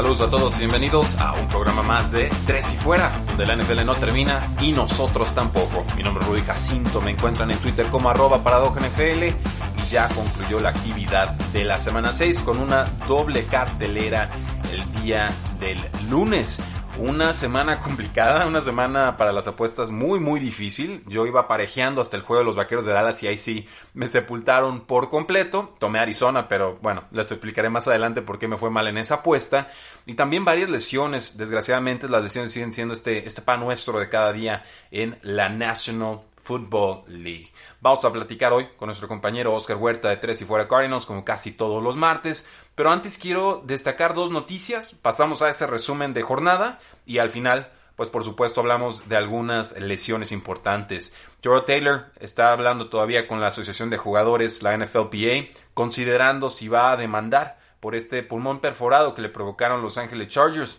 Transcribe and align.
Saludos 0.00 0.20
a 0.22 0.30
todos 0.30 0.56
y 0.56 0.60
bienvenidos 0.60 1.20
a 1.20 1.34
un 1.34 1.46
programa 1.50 1.82
más 1.82 2.10
de 2.10 2.30
Tres 2.46 2.72
y 2.72 2.76
Fuera, 2.78 3.22
donde 3.28 3.44
la 3.44 3.54
NFL 3.54 3.84
no 3.84 3.92
termina 3.92 4.56
y 4.62 4.72
nosotros 4.72 5.34
tampoco. 5.34 5.84
Mi 5.94 6.02
nombre 6.02 6.24
es 6.24 6.30
Rudy 6.30 6.40
Jacinto, 6.40 7.02
me 7.02 7.10
encuentran 7.10 7.50
en 7.50 7.58
Twitter 7.58 7.84
como 7.88 8.08
arroba 8.08 8.38
NFL 8.38 9.24
y 9.24 9.90
ya 9.90 10.08
concluyó 10.08 10.58
la 10.58 10.70
actividad 10.70 11.32
de 11.52 11.64
la 11.64 11.78
semana 11.78 12.14
6 12.14 12.40
con 12.40 12.60
una 12.60 12.86
doble 13.06 13.44
cartelera 13.44 14.30
el 14.72 14.90
día 15.02 15.28
del 15.60 15.78
lunes. 16.08 16.62
Una 17.00 17.32
semana 17.32 17.80
complicada, 17.80 18.46
una 18.46 18.60
semana 18.60 19.16
para 19.16 19.32
las 19.32 19.46
apuestas 19.46 19.90
muy 19.90 20.20
muy 20.20 20.38
difícil. 20.38 21.02
Yo 21.06 21.24
iba 21.24 21.48
parejeando 21.48 22.02
hasta 22.02 22.18
el 22.18 22.22
juego 22.22 22.40
de 22.40 22.44
los 22.44 22.56
Vaqueros 22.56 22.84
de 22.84 22.92
Dallas 22.92 23.22
y 23.22 23.26
ahí 23.26 23.38
sí 23.38 23.66
me 23.94 24.06
sepultaron 24.06 24.80
por 24.80 25.08
completo. 25.08 25.74
Tomé 25.78 25.98
Arizona, 25.98 26.46
pero 26.46 26.78
bueno, 26.82 27.04
les 27.10 27.32
explicaré 27.32 27.70
más 27.70 27.88
adelante 27.88 28.20
por 28.20 28.38
qué 28.38 28.48
me 28.48 28.58
fue 28.58 28.68
mal 28.68 28.86
en 28.86 28.98
esa 28.98 29.14
apuesta. 29.14 29.70
Y 30.04 30.12
también 30.12 30.44
varias 30.44 30.68
lesiones, 30.68 31.38
desgraciadamente 31.38 32.06
las 32.06 32.22
lesiones 32.22 32.52
siguen 32.52 32.74
siendo 32.74 32.92
este, 32.92 33.26
este 33.26 33.40
pan 33.40 33.60
nuestro 33.60 33.98
de 33.98 34.10
cada 34.10 34.34
día 34.34 34.62
en 34.90 35.18
la 35.22 35.48
National 35.48 36.20
Football 36.44 37.04
League. 37.06 37.50
Vamos 37.80 38.04
a 38.04 38.12
platicar 38.12 38.52
hoy 38.52 38.68
con 38.76 38.88
nuestro 38.88 39.08
compañero 39.08 39.54
Oscar 39.54 39.78
Huerta 39.78 40.10
de 40.10 40.18
Tres 40.18 40.42
y 40.42 40.44
Fuera 40.44 40.68
Cardinals, 40.68 41.06
como 41.06 41.24
casi 41.24 41.52
todos 41.52 41.82
los 41.82 41.96
martes. 41.96 42.46
Pero 42.80 42.92
antes 42.92 43.18
quiero 43.18 43.62
destacar 43.66 44.14
dos 44.14 44.30
noticias. 44.30 44.94
Pasamos 44.94 45.42
a 45.42 45.50
ese 45.50 45.66
resumen 45.66 46.14
de 46.14 46.22
jornada 46.22 46.78
y 47.04 47.18
al 47.18 47.28
final, 47.28 47.70
pues 47.94 48.08
por 48.08 48.24
supuesto, 48.24 48.62
hablamos 48.62 49.06
de 49.06 49.18
algunas 49.18 49.78
lesiones 49.78 50.32
importantes. 50.32 51.14
Joe 51.44 51.60
Taylor 51.66 52.06
está 52.20 52.52
hablando 52.52 52.88
todavía 52.88 53.28
con 53.28 53.38
la 53.38 53.48
Asociación 53.48 53.90
de 53.90 53.98
Jugadores, 53.98 54.62
la 54.62 54.74
NFLPA, 54.78 55.50
considerando 55.74 56.48
si 56.48 56.68
va 56.68 56.90
a 56.90 56.96
demandar 56.96 57.58
por 57.80 57.94
este 57.94 58.22
pulmón 58.22 58.60
perforado 58.60 59.14
que 59.14 59.20
le 59.20 59.28
provocaron 59.28 59.82
Los 59.82 59.98
Ángeles 59.98 60.28
Chargers. 60.28 60.78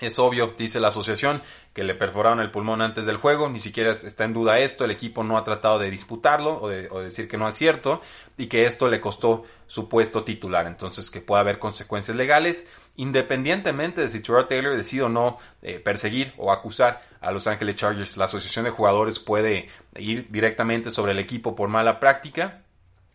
Es 0.00 0.18
obvio, 0.18 0.56
dice 0.58 0.80
la 0.80 0.88
asociación, 0.88 1.40
que 1.78 1.84
le 1.84 1.94
perforaron 1.94 2.40
el 2.40 2.50
pulmón 2.50 2.82
antes 2.82 3.06
del 3.06 3.18
juego, 3.18 3.48
ni 3.48 3.60
siquiera 3.60 3.92
está 3.92 4.24
en 4.24 4.32
duda 4.32 4.58
esto, 4.58 4.84
el 4.84 4.90
equipo 4.90 5.22
no 5.22 5.38
ha 5.38 5.44
tratado 5.44 5.78
de 5.78 5.92
disputarlo 5.92 6.60
o 6.60 6.68
de, 6.68 6.88
decir 7.04 7.28
que 7.28 7.36
no 7.36 7.48
es 7.48 7.54
cierto 7.54 8.00
y 8.36 8.48
que 8.48 8.66
esto 8.66 8.88
le 8.88 9.00
costó 9.00 9.44
su 9.68 9.88
puesto 9.88 10.24
titular, 10.24 10.66
entonces 10.66 11.08
que 11.08 11.20
puede 11.20 11.38
haber 11.40 11.60
consecuencias 11.60 12.16
legales, 12.16 12.68
independientemente 12.96 14.00
de 14.00 14.08
si 14.08 14.18
Terrell 14.18 14.48
Taylor 14.48 14.76
decide 14.76 15.02
o 15.02 15.08
no 15.08 15.38
eh, 15.62 15.78
perseguir 15.78 16.34
o 16.36 16.50
acusar 16.50 17.00
a 17.20 17.30
Los 17.30 17.46
Ángeles 17.46 17.76
Chargers, 17.76 18.16
la 18.16 18.24
asociación 18.24 18.64
de 18.64 18.72
jugadores 18.72 19.20
puede 19.20 19.68
ir 19.94 20.26
directamente 20.32 20.90
sobre 20.90 21.12
el 21.12 21.20
equipo 21.20 21.54
por 21.54 21.68
mala 21.68 22.00
práctica, 22.00 22.62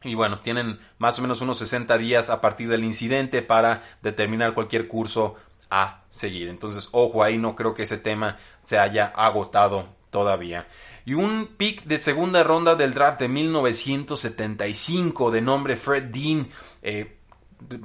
y 0.03 0.15
bueno, 0.15 0.39
tienen 0.39 0.79
más 0.99 1.19
o 1.19 1.21
menos 1.21 1.41
unos 1.41 1.57
60 1.57 1.97
días 1.97 2.29
a 2.29 2.39
partir 2.39 2.69
del 2.69 2.85
incidente 2.85 3.41
para 3.41 3.83
determinar 4.01 4.53
cualquier 4.53 4.87
curso 4.87 5.35
a 5.73 6.03
seguir. 6.11 6.49
Entonces, 6.49 6.87
ojo 6.91 7.23
ahí, 7.23 7.39
no 7.39 7.55
creo 7.55 7.73
que 7.73 7.83
ese 7.83 7.97
tema 7.97 8.37
se 8.63 8.77
haya 8.77 9.07
agotado 9.07 9.87
todavía. 10.11 10.67
Y 11.03 11.15
un 11.15 11.47
pick 11.57 11.85
de 11.85 11.97
segunda 11.97 12.43
ronda 12.43 12.75
del 12.75 12.93
draft 12.93 13.19
de 13.19 13.27
1975 13.27 15.31
de 15.31 15.41
nombre 15.41 15.75
Fred 15.75 16.03
Dean. 16.03 16.47
Eh, 16.83 17.17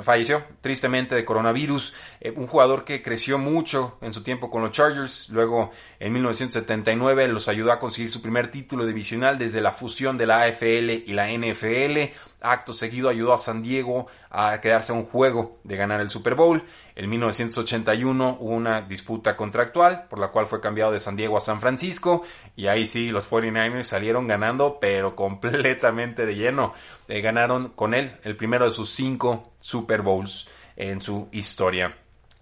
falleció 0.03 0.43
tristemente 0.61 1.15
de 1.15 1.25
coronavirus, 1.25 1.95
eh, 2.21 2.33
un 2.35 2.47
jugador 2.47 2.85
que 2.85 3.03
creció 3.03 3.39
mucho 3.39 3.99
en 4.03 4.13
su 4.13 4.23
tiempo 4.23 4.51
con 4.51 4.63
los 4.63 4.73
Chargers, 4.73 5.29
luego 5.31 5.71
en 6.01 6.13
1979 6.13 7.29
los 7.29 7.49
ayudó 7.49 7.73
a 7.73 7.79
conseguir 7.79 8.11
su 8.11 8.21
primer 8.21 8.51
título 8.51 8.87
divisional 8.87 9.39
desde 9.39 9.61
la 9.61 9.73
fusión 9.73 10.19
de 10.19 10.27
la 10.27 10.43
AFL 10.43 11.05
y 11.07 11.13
la 11.13 11.31
NFL, 11.31 12.13
Acto 12.41 12.73
seguido 12.73 13.09
ayudó 13.09 13.33
a 13.35 13.39
San 13.39 13.63
Diego 13.63 14.07
a 14.31 14.61
quedarse 14.61 14.93
a 14.93 14.95
un 14.95 15.07
juego 15.07 15.59
de 15.65 15.77
ganar 15.77 16.01
el 16.01 16.11
Super 16.11 16.35
Bowl. 16.35 16.63
En 16.95 17.11
1981 17.11 18.39
hubo 18.41 18.55
una 18.55 18.83
disputa 18.83 19.37
contractual 19.37 20.07
por 20.09 20.19
la 20.19 20.29
cual 20.29 20.47
fue 20.47 20.61
cambiado 20.61 20.93
de 20.93 21.01
San 21.01 21.17
Diego 21.17 21.37
a 21.37 21.41
San 21.41 21.61
Francisco 21.61 22.23
y 22.55 22.69
ahí 22.69 22.87
sí 22.87 23.11
los 23.11 23.31
49ers 23.31 23.83
salieron 23.83 24.27
ganando 24.29 24.79
pero 24.81 25.17
completamente 25.17 26.27
de 26.27 26.37
lleno. 26.37 26.75
Eh, 27.09 27.21
ganaron 27.21 27.71
con 27.71 27.95
él 27.95 28.17
el 28.23 28.37
primero 28.37 28.65
de 28.65 28.71
sus 28.71 28.91
cinco 28.91 29.53
Super 29.59 30.03
Bowls 30.03 30.49
en 30.77 31.01
su 31.01 31.29
historia. 31.33 31.97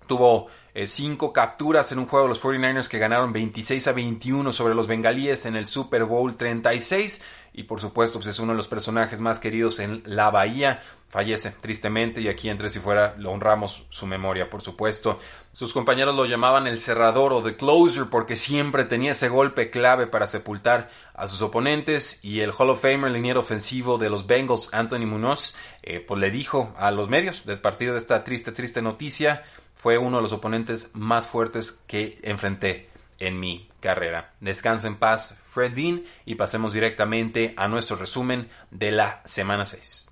Tuvo 0.07 0.49
eh, 0.77 0.89
cinco 0.89 1.33
capturas 1.33 1.91
en 1.91 1.99
un 1.99 2.05
juego 2.05 2.27
de 2.27 2.29
los 2.29 2.43
49ers 2.43 2.89
que 2.89 2.99
ganaron 2.99 3.33
26 3.33 3.89
a 3.89 3.93
21 3.93 4.53
sobre 4.53 4.75
los 4.75 4.87
bengalíes 4.87 5.47
en 5.47 5.57
el 5.57 5.65
Super 5.65 6.05
Bowl 6.05 6.37
36 6.37 7.25
y 7.55 7.63
por 7.63 7.81
supuesto 7.81 8.19
pues 8.19 8.27
es 8.27 8.39
uno 8.41 8.53
de 8.53 8.59
los 8.59 8.69
personajes 8.69 9.23
más 9.23 9.41
queridos 9.41 9.79
en 9.79 10.03
la 10.05 10.29
bahía. 10.29 10.83
Fallece 11.09 11.53
tristemente 11.63 12.21
y 12.21 12.29
aquí 12.29 12.51
entre 12.51 12.69
si 12.69 12.79
fuera 12.79 13.15
lo 13.17 13.31
honramos 13.31 13.87
su 13.89 14.07
memoria, 14.07 14.51
por 14.51 14.61
supuesto. 14.61 15.19
Sus 15.51 15.73
compañeros 15.73 16.15
lo 16.15 16.27
llamaban 16.27 16.67
el 16.67 16.79
cerrador 16.79 17.33
o 17.33 17.43
the 17.43 17.57
closer 17.57 18.09
porque 18.11 18.37
siempre 18.37 18.85
tenía 18.85 19.13
ese 19.13 19.31
golpe 19.31 19.71
clave 19.71 20.07
para 20.07 20.27
sepultar 20.27 20.91
a 21.15 21.27
sus 21.27 21.41
oponentes 21.41 22.19
y 22.23 22.41
el 22.41 22.53
Hall 22.53 22.69
of 22.69 22.83
Famer, 22.83 23.11
liniero 23.11 23.41
ofensivo 23.41 23.97
de 23.97 24.11
los 24.11 24.27
Bengals, 24.27 24.69
Anthony 24.73 25.07
Munoz, 25.07 25.55
eh, 25.83 26.01
pues 26.01 26.21
le 26.21 26.31
dijo 26.31 26.75
a 26.77 26.91
los 26.91 27.09
medios, 27.09 27.47
desde 27.47 27.63
partido 27.63 27.95
de 27.95 27.99
esta 27.99 28.25
triste, 28.25 28.53
triste 28.53 28.83
noticia, 28.83 29.43
fue 29.77 29.99
uno 29.99 30.17
de 30.17 30.23
los 30.23 30.33
oponentes 30.33 30.91
más 30.95 31.29
fuertes 31.29 31.73
que 31.87 32.19
enfrenté 32.23 32.91
en 33.19 33.39
mi 33.39 33.71
carrera. 33.81 34.35
Descansa 34.41 34.89
en 34.89 34.97
paz, 34.97 35.39
Fred 35.49 35.73
Dean, 35.73 36.05
y 36.25 36.35
pasemos 36.35 36.73
directamente 36.73 37.55
a 37.57 37.69
nuestro 37.69 37.97
resumen 37.97 38.49
de 38.71 38.91
la 38.93 39.23
semana 39.25 39.67
6. 39.67 40.07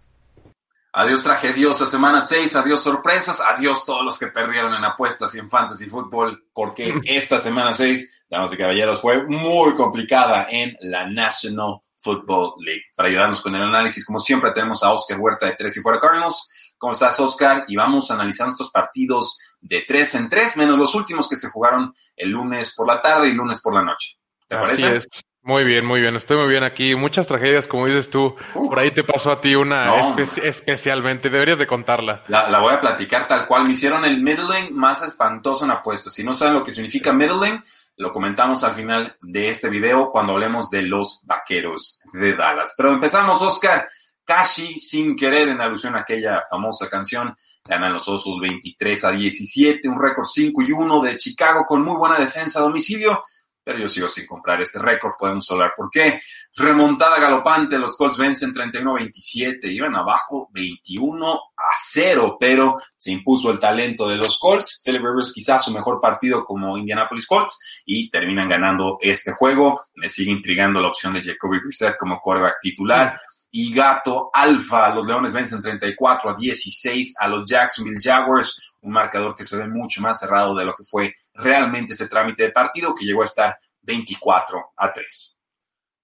Adiós 0.97 1.25
tragediosa 1.25 1.89
semana 1.89 2.21
6, 2.21 2.55
adiós 2.55 2.81
sorpresas, 2.81 3.41
adiós 3.41 3.85
todos 3.85 4.05
los 4.05 4.17
que 4.17 4.29
perdieron 4.29 4.73
en 4.75 4.85
apuestas 4.85 5.35
y 5.35 5.41
en 5.41 5.51
fantasy 5.51 5.87
fútbol, 5.87 6.47
porque 6.53 6.95
esta 7.05 7.39
semana 7.39 7.75
6, 7.75 8.27
damas 8.31 8.53
y 8.53 8.57
caballeros, 8.57 9.01
fue 9.01 9.27
muy 9.27 9.75
complicada 9.75 10.47
en 10.49 10.77
la 10.83 11.05
National 11.05 11.81
Football 11.99 12.55
League. 12.65 12.85
Para 12.97 13.09
ayudarnos 13.09 13.41
con 13.43 13.57
el 13.57 13.63
análisis, 13.63 14.07
como 14.07 14.21
siempre, 14.21 14.53
tenemos 14.53 14.85
a 14.85 14.93
Oscar 14.93 15.19
Huerta 15.19 15.47
de 15.47 15.57
Tres 15.57 15.77
y 15.77 15.81
Fuera 15.81 15.99
Cardinals. 15.99 16.75
¿Cómo 16.79 16.93
estás, 16.93 17.19
Oscar? 17.19 17.65
Y 17.67 17.75
vamos 17.75 18.11
a 18.11 18.15
analizar 18.15 18.49
estos 18.49 18.71
partidos 18.71 19.41
de 19.65 19.83
tres 19.87 20.15
en 20.15 20.29
tres, 20.29 20.57
menos 20.57 20.79
los 20.79 20.95
últimos 20.95 21.29
que 21.29 21.37
se 21.37 21.49
jugaron 21.49 21.93
el 22.17 22.31
lunes 22.31 22.75
por 22.77 22.87
la 22.87 23.01
tarde 23.01 23.29
y 23.29 23.33
lunes 23.33 23.61
por 23.63 23.75
la 23.75 23.83
noche. 23.83 24.19
¿Te 24.47 24.57
parece? 24.57 25.01
Muy 25.43 25.65
bien, 25.65 25.85
muy 25.85 26.01
bien. 26.01 26.17
Estoy 26.17 26.39
muy 26.39 26.49
bien 26.49 26.65
aquí. 26.65 26.95
Muchas 26.95 27.27
tragedias, 27.27 27.67
como 27.67 27.87
dices 27.87 28.09
tú. 28.09 28.35
por 28.55 28.79
ahí 28.79 28.91
te 28.93 29.05
pasó 29.05 29.31
a 29.31 29.41
ti 29.41 29.55
una 29.55 30.17
especialmente. 30.43 31.29
Deberías 31.29 31.59
de 31.59 31.67
contarla. 31.67 32.25
La, 32.29 32.59
voy 32.61 32.73
a 32.73 32.81
platicar 32.81 33.27
tal 33.27 33.47
cual. 33.47 33.65
Me 33.65 33.73
hicieron 33.73 34.05
el 34.05 34.23
middling 34.23 34.75
más 34.75 35.03
espantoso 35.03 35.65
en 35.65 35.71
apuestas. 35.71 36.15
Si 36.15 36.25
no 36.25 36.35
saben 36.35 36.55
lo 36.55 36.65
que 36.65 36.73
significa 36.73 37.13
middling, 37.13 37.63
lo 37.97 38.13
comentamos 38.13 38.65
al 38.65 38.73
final 38.73 39.17
de 39.21 39.51
este 39.51 39.69
video 39.69 40.11
cuando 40.11 40.33
hablemos 40.33 40.71
de 40.71 40.83
los 40.83 41.21
vaqueros 41.25 42.01
de 42.15 42.35
Dallas. 42.37 42.75
Pero 42.77 42.93
empezamos, 42.93 43.43
Oscar 43.43 43.87
casi 44.25 44.81
sin 44.81 45.17
querer, 45.17 45.49
en 45.49 45.61
alusión 45.61 45.95
a 45.97 46.01
aquella 46.01 46.43
famosa 46.49 46.89
canción, 46.89 47.35
ganan 47.65 47.93
los 47.93 48.09
Osos 48.09 48.41
23 48.41 49.05
a 49.05 49.11
17, 49.11 49.89
un 49.89 50.01
récord 50.01 50.27
5 50.27 50.63
y 50.63 50.73
1 50.73 51.03
de 51.03 51.17
Chicago 51.17 51.65
con 51.67 51.85
muy 51.85 51.97
buena 51.97 52.19
defensa 52.19 52.61
a 52.61 52.63
domicilio, 52.63 53.23
pero 53.65 53.79
yo 53.79 53.89
sigo 53.89 54.09
sin 54.09 54.27
comprar 54.27 54.61
este 54.61 54.79
récord, 54.79 55.15
podemos 55.19 55.51
hablar 55.51 55.73
por 55.75 55.89
qué. 55.91 56.21
Remontada 56.55 57.19
galopante, 57.19 57.79
los 57.79 57.97
Colts 57.97 58.19
vencen 58.19 58.53
31 58.53 58.91
a 58.91 58.95
27, 58.95 59.73
iban 59.73 59.97
abajo 59.97 60.51
21 60.53 61.33
a 61.33 61.75
0, 61.81 62.37
pero 62.39 62.75
se 62.99 63.11
impuso 63.11 63.51
el 63.51 63.59
talento 63.59 64.07
de 64.07 64.17
los 64.17 64.39
Colts. 64.39 64.83
Philip 64.85 65.03
Rivers 65.03 65.33
quizás 65.33 65.65
su 65.65 65.73
mejor 65.73 65.99
partido 65.99 66.45
como 66.45 66.77
Indianapolis 66.77 67.27
Colts 67.27 67.83
y 67.87 68.11
terminan 68.11 68.51
ganando 68.51 68.99
este 69.01 69.33
juego. 69.33 69.81
Me 69.95 70.11
sigue 70.11 70.31
intrigando 70.31 70.79
la 70.81 70.89
opción 70.89 71.15
de 71.15 71.23
Jacoby 71.23 71.61
Brissett 71.61 71.97
como 71.97 72.21
quarterback 72.21 72.59
titular 72.61 73.19
y 73.57 73.73
Gato 73.73 74.31
Alfa. 74.33 74.93
Los 74.93 75.07
Leones 75.07 75.33
vencen 75.33 75.63
34 75.63 76.31
a 76.31 76.35
16 76.35 77.15
a 77.21 77.29
los 77.29 77.49
Jacksonville 77.49 78.01
Jaguars, 78.03 78.75
un 78.81 78.93
marcador 78.93 79.37
que 79.37 79.45
se 79.45 79.57
ve 79.57 79.69
mucho 79.69 80.03
más 80.03 80.19
cerrado 80.19 80.57
de 80.57 80.65
lo 80.65 80.75
que 80.75 80.83
fue 80.83 81.15
realmente 81.35 81.93
ese 81.93 82.09
trámite 82.09 82.43
de 82.43 82.51
partido 82.51 82.93
que 82.97 83.07
llegó 83.07 83.23
a 83.23 83.27
estar 83.27 83.57
24 83.83 84.61
a 84.77 84.93
3. 84.93 85.39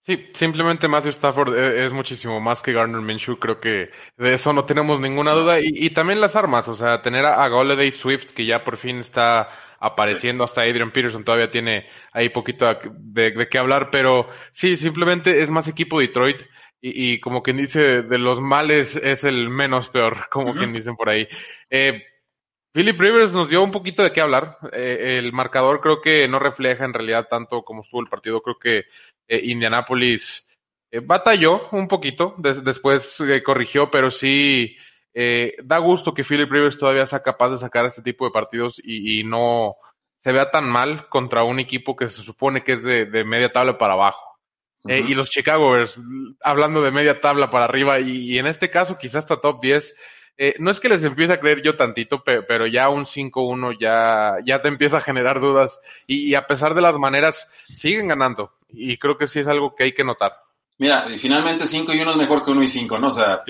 Sí, 0.07 0.29
simplemente 0.33 0.87
Matthew 0.87 1.11
Stafford 1.11 1.55
e, 1.57 1.85
es, 1.85 1.93
muchísimo 1.93 2.41
más 2.41 2.63
que 2.63 2.73
Garner 2.73 3.01
Minshew, 3.01 3.41
creo 3.41 3.59
que 3.59 3.91
de 4.17 4.35
eso 4.35 4.53
no 4.53 4.65
tenemos 4.65 5.01
ninguna 5.01 5.33
duda. 5.33 5.59
Y, 5.61 5.91
también 5.91 6.21
las 6.21 6.37
armas, 6.37 6.69
o 6.69 6.75
sea, 6.75 7.03
tener 7.03 7.27
a, 7.27 7.45
a 7.45 7.91
Swift, 7.91 8.31
que 8.31 8.47
ya 8.47 8.63
por 8.63 8.77
fin 8.77 9.01
está 9.01 9.49
apareciendo, 9.81 10.45
hasta 10.45 10.63
Adrian 10.63 10.93
Peterson 10.93 11.25
todavía 11.25 11.51
tiene 11.51 11.87
ahí 12.13 12.29
poquito 12.29 12.67
de, 12.93 13.33
de 13.33 13.49
qué 13.49 13.59
hablar, 13.59 13.91
pero 13.91 14.29
sí, 14.53 14.77
simplemente 14.77 15.43
es 15.43 15.51
más 15.51 15.67
equipo 15.67 15.99
Detroit. 15.99 16.43
Y, 16.83 17.13
y, 17.13 17.21
como 17.21 17.43
quien 17.43 17.59
dice, 17.59 18.03
de 18.03 18.19
los 18.19 18.41
males 18.41 18.97
es 18.97 19.25
el 19.25 19.51
menos 19.51 19.89
peor, 19.89 20.29
como 20.31 20.55
quien 20.55 20.73
dicen 20.73 20.97
por 20.97 21.11
ahí. 21.11 21.29
Eh, 21.69 22.03
Philip 22.73 23.01
Rivers 23.01 23.33
nos 23.33 23.49
dio 23.49 23.63
un 23.65 23.73
poquito 23.73 24.03
de 24.03 24.13
qué 24.13 24.21
hablar. 24.21 24.59
Eh, 24.73 25.17
el 25.19 25.33
marcador 25.33 25.81
creo 25.81 26.01
que 26.01 26.29
no 26.29 26.39
refleja 26.39 26.85
en 26.85 26.95
realidad 26.95 27.27
tanto 27.29 27.63
como 27.63 27.83
estuvo 27.83 28.01
el 28.01 28.09
partido. 28.09 28.41
Creo 28.43 28.59
que 28.59 28.85
eh, 29.27 29.41
Indianapolis 29.45 30.47
eh, 30.91 31.01
batalló 31.01 31.69
un 31.73 31.89
poquito, 31.89 32.35
después 32.39 33.19
corrigió, 33.45 33.91
pero 33.91 34.11
sí 34.11 34.77
da 35.65 35.79
gusto 35.79 36.15
que 36.15 36.23
Philip 36.23 36.51
Rivers 36.51 36.79
todavía 36.79 37.05
sea 37.05 37.21
capaz 37.21 37.51
de 37.51 37.57
sacar 37.57 37.85
este 37.85 38.01
tipo 38.01 38.25
de 38.25 38.31
partidos 38.31 38.81
y, 38.83 39.25
no 39.25 39.75
se 40.21 40.31
vea 40.31 40.51
tan 40.53 40.69
mal 40.69 41.09
contra 41.09 41.43
un 41.43 41.59
equipo 41.59 41.97
que 41.97 42.07
se 42.09 42.23
supone 42.23 42.63
que 42.63 42.75
es 42.75 42.85
de, 42.85 43.25
media 43.25 43.51
tabla 43.51 43.77
para 43.77 43.95
abajo. 43.95 44.30
Y 44.85 45.15
los 45.15 45.31
Chicago 45.31 45.73
Bears, 45.73 46.01
hablando 46.43 46.83
de 46.83 46.91
media 46.91 47.21
tabla 47.21 47.51
para 47.51 47.67
arriba, 47.67 48.01
y, 48.01 48.33
y 48.33 48.39
en 48.39 48.47
este 48.47 48.71
caso 48.71 48.97
quizás 48.97 49.17
hasta 49.25 49.41
top 49.41 49.61
10, 49.61 49.95
eh, 50.43 50.55
no 50.59 50.71
es 50.71 50.81
que 50.81 50.89
les 50.89 51.05
empiece 51.05 51.35
a 51.35 51.39
creer 51.39 51.61
yo 51.61 51.77
tantito, 51.77 52.25
pero 52.25 52.67
ya 52.67 52.89
un 52.89 53.05
5-1 53.05 53.77
ya, 53.79 54.37
ya 54.43 54.63
te 54.63 54.69
empieza 54.69 54.97
a 54.97 55.03
generar 55.03 55.39
dudas 55.39 55.81
y, 56.07 56.35
a 56.35 56.47
pesar 56.47 56.75
de 56.75 56.81
las 56.81 56.97
maneras 56.97 57.47
siguen 57.75 58.09
ganando 58.09 58.51
y 58.71 58.97
creo 58.97 59.19
que 59.19 59.27
sí 59.27 59.41
es 59.41 59.49
algo 59.49 59.75
que 59.75 59.85
hay 59.85 59.93
que 59.93 60.03
notar. 60.03 60.33
Mira, 60.79 61.05
finalmente 61.19 61.67
5 61.67 61.93
y 61.93 62.01
1 62.01 62.13
es 62.13 62.17
mejor 62.17 62.43
que 62.43 62.53
1 62.53 62.63
y 62.63 62.69
5, 62.69 62.99
¿no? 62.99 63.09
O 63.09 63.11
sea, 63.11 63.43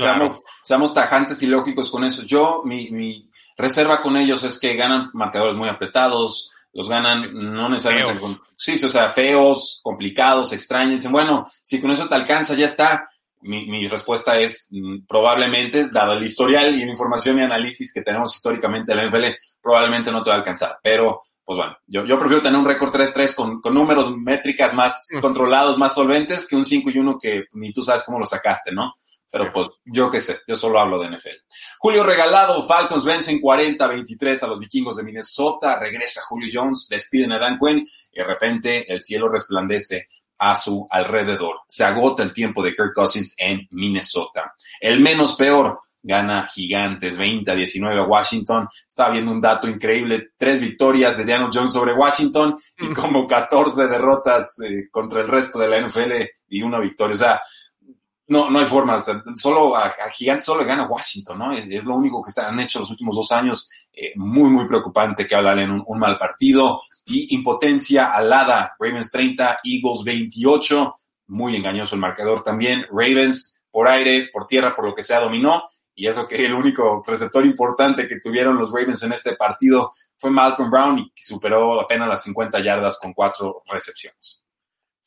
seamos, 0.64 0.92
tajantes 0.92 1.40
y 1.44 1.46
lógicos 1.46 1.92
con 1.92 2.02
eso. 2.02 2.24
Yo, 2.24 2.62
mi, 2.64 2.90
mi 2.90 3.30
reserva 3.56 4.02
con 4.02 4.16
ellos 4.16 4.42
es 4.42 4.58
que 4.58 4.74
ganan 4.74 5.10
marcadores 5.12 5.54
muy 5.54 5.68
apretados, 5.68 6.56
los 6.72 6.88
ganan 6.88 7.32
no 7.32 7.68
necesariamente 7.68 8.22
sí, 8.56 8.84
o 8.84 8.88
sea, 8.88 9.08
feos, 9.08 9.80
complicados, 9.82 10.52
extraños. 10.52 10.96
Dicen, 10.96 11.12
bueno, 11.12 11.44
si 11.62 11.80
con 11.80 11.90
eso 11.90 12.08
te 12.08 12.14
alcanza, 12.14 12.54
ya 12.54 12.66
está 12.66 13.08
mi, 13.42 13.66
mi, 13.66 13.86
respuesta 13.88 14.38
es 14.38 14.68
mm, 14.70 15.06
probablemente, 15.08 15.88
dado 15.88 16.12
el 16.12 16.22
historial 16.22 16.74
y 16.74 16.84
la 16.84 16.90
información 16.90 17.38
y 17.38 17.42
análisis 17.42 17.92
que 17.92 18.02
tenemos 18.02 18.34
históricamente 18.34 18.92
de 18.92 18.96
la 18.96 19.08
NFL, 19.08 19.34
probablemente 19.62 20.12
no 20.12 20.22
te 20.22 20.30
va 20.30 20.36
a 20.36 20.38
alcanzar. 20.38 20.78
Pero, 20.82 21.22
pues 21.44 21.56
bueno, 21.56 21.76
yo, 21.86 22.04
yo 22.04 22.18
prefiero 22.18 22.42
tener 22.42 22.58
un 22.58 22.66
récord 22.66 22.94
3-3 22.94 23.34
con, 23.34 23.60
con, 23.60 23.74
números, 23.74 24.16
métricas 24.16 24.74
más 24.74 25.08
mm. 25.10 25.20
controlados, 25.20 25.78
más 25.78 25.94
solventes, 25.94 26.46
que 26.46 26.56
un 26.56 26.66
5 26.66 26.90
y 26.90 26.98
1 26.98 27.18
que 27.18 27.44
ni 27.54 27.72
tú 27.72 27.82
sabes 27.82 28.02
cómo 28.02 28.18
lo 28.18 28.26
sacaste, 28.26 28.72
¿no? 28.72 28.92
Pero 29.30 29.52
pues 29.52 29.68
yo 29.84 30.10
qué 30.10 30.20
sé, 30.20 30.38
yo 30.46 30.56
solo 30.56 30.80
hablo 30.80 30.98
de 30.98 31.08
NFL. 31.08 31.36
Julio 31.78 32.02
regalado, 32.02 32.62
Falcons 32.62 33.04
vencen 33.04 33.40
40-23 33.40 34.42
a 34.42 34.46
los 34.48 34.58
vikingos 34.58 34.96
de 34.96 35.04
Minnesota, 35.04 35.78
regresa 35.78 36.20
Julio 36.28 36.48
Jones, 36.52 36.88
despiden 36.90 37.32
a 37.32 37.38
Dan 37.38 37.58
Quinn 37.58 37.78
y 38.12 38.18
de 38.18 38.24
repente 38.24 38.92
el 38.92 39.00
cielo 39.00 39.28
resplandece 39.28 40.08
a 40.38 40.56
su 40.56 40.86
alrededor. 40.90 41.60
Se 41.68 41.84
agota 41.84 42.22
el 42.22 42.32
tiempo 42.32 42.62
de 42.62 42.72
Kirk 42.72 42.92
Cousins 42.94 43.34
en 43.38 43.68
Minnesota. 43.70 44.54
El 44.80 45.00
menos 45.00 45.34
peor 45.34 45.78
gana 46.02 46.48
Gigantes 46.48 47.16
20 47.16 47.50
a 47.50 47.54
19 47.54 48.00
a 48.00 48.04
Washington. 48.04 48.68
Estaba 48.88 49.10
viendo 49.10 49.32
un 49.32 49.40
dato 49.40 49.68
increíble, 49.68 50.30
tres 50.36 50.60
victorias 50.60 51.16
de 51.16 51.24
Daniel 51.24 51.50
Jones 51.52 51.72
sobre 51.72 51.92
Washington 51.92 52.56
y 52.78 52.92
como 52.92 53.26
14 53.26 53.86
derrotas 53.86 54.58
eh, 54.60 54.88
contra 54.90 55.20
el 55.20 55.28
resto 55.28 55.58
de 55.58 55.68
la 55.68 55.80
NFL 55.80 56.12
y 56.48 56.62
una 56.62 56.80
victoria. 56.80 57.14
O 57.14 57.18
sea, 57.18 57.42
no, 58.30 58.48
no 58.48 58.60
hay 58.60 58.64
forma. 58.64 59.02
solo 59.34 59.76
a, 59.76 59.92
Gigantes 60.12 60.44
solo 60.44 60.62
le 60.62 60.68
gana 60.68 60.86
Washington, 60.86 61.36
¿no? 61.36 61.52
Es, 61.52 61.84
lo 61.84 61.96
único 61.96 62.22
que 62.22 62.40
han 62.40 62.60
hecho 62.60 62.78
los 62.78 62.90
últimos 62.90 63.16
dos 63.16 63.32
años. 63.32 63.68
Eh, 63.92 64.12
muy, 64.14 64.48
muy 64.48 64.68
preocupante 64.68 65.26
que 65.26 65.34
hablan 65.34 65.58
en 65.58 65.82
un, 65.84 65.98
mal 65.98 66.16
partido. 66.16 66.80
Y 67.06 67.34
impotencia 67.34 68.12
alada. 68.12 68.76
Ravens 68.78 69.10
30, 69.10 69.60
Eagles 69.64 70.04
28. 70.04 70.94
Muy 71.26 71.56
engañoso 71.56 71.96
el 71.96 72.00
marcador 72.00 72.44
también. 72.44 72.86
Ravens 72.92 73.62
por 73.68 73.88
aire, 73.88 74.28
por 74.32 74.46
tierra, 74.46 74.76
por 74.76 74.84
lo 74.84 74.94
que 74.94 75.02
sea, 75.02 75.18
dominó. 75.18 75.64
Y 75.92 76.06
eso 76.06 76.28
que 76.28 76.46
el 76.46 76.54
único 76.54 77.02
receptor 77.04 77.44
importante 77.44 78.06
que 78.06 78.20
tuvieron 78.20 78.56
los 78.56 78.70
Ravens 78.70 79.02
en 79.02 79.12
este 79.12 79.34
partido 79.34 79.90
fue 80.16 80.30
Malcolm 80.30 80.70
Brown 80.70 81.00
y 81.00 81.20
superó 81.20 81.80
apenas 81.80 82.06
las 82.06 82.22
50 82.22 82.60
yardas 82.60 82.96
con 83.02 83.12
cuatro 83.12 83.64
recepciones. 83.66 84.39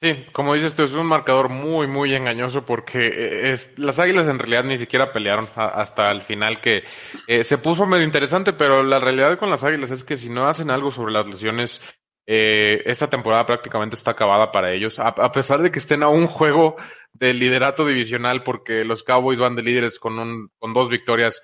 Sí, 0.04 0.26
como 0.34 0.54
dices 0.54 0.76
tú, 0.76 0.84
es 0.84 0.92
un 0.92 1.06
marcador 1.08 1.48
muy, 1.48 1.88
muy 1.88 2.14
engañoso 2.14 2.66
porque 2.66 3.54
eh, 3.54 3.58
las 3.78 4.00
Águilas 4.00 4.28
en 4.28 4.38
realidad 4.38 4.66
ni 4.66 4.78
siquiera 4.78 5.14
pelearon 5.14 5.48
hasta 5.56 6.12
el 6.12 6.22
final 6.24 6.60
que 6.60 6.84
eh, 7.26 7.46
se 7.46 7.58
puso 7.58 7.86
medio 7.86 8.04
interesante, 8.04 8.52
pero 8.52 8.84
la 8.84 9.00
realidad 9.00 9.40
con 9.40 9.50
las 9.50 9.64
Águilas 9.64 9.92
es 9.92 10.04
que 10.04 10.18
si 10.18 10.30
no 10.30 10.46
hacen 10.46 10.72
algo 10.72 10.92
sobre 10.92 11.14
las 11.14 11.26
lesiones, 11.26 11.82
eh, 12.28 12.82
esta 12.86 13.10
temporada 13.10 13.46
prácticamente 13.46 13.96
está 13.96 14.12
acabada 14.12 14.52
para 14.52 14.74
ellos, 14.74 15.00
a, 15.00 15.14
pesar 15.32 15.62
de 15.62 15.72
que 15.72 15.80
estén 15.80 16.04
a 16.04 16.10
un 16.10 16.28
juego 16.28 16.76
de 17.14 17.34
liderato 17.34 17.86
divisional 17.86 18.44
porque 18.44 18.84
los 18.84 19.06
Cowboys 19.06 19.40
van 19.40 19.56
de 19.56 19.64
líderes 19.64 20.00
con, 20.00 20.20
un, 20.20 20.50
con 20.60 20.74
dos 20.74 20.90
victorias. 20.90 21.42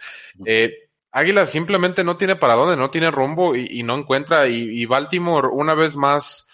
Águilas 1.13 1.50
simplemente 1.50 2.03
no 2.03 2.17
tiene 2.17 2.35
para 2.35 2.56
dónde, 2.56 2.75
no 2.75 2.89
tiene 2.89 3.09
rumbo 3.09 3.56
y, 3.56 3.83
no 3.83 3.97
encuentra 3.97 4.50
y 4.50 4.85
Baltimore 4.85 5.47
una 5.50 5.75
vez 5.75 5.95
más 5.95 6.45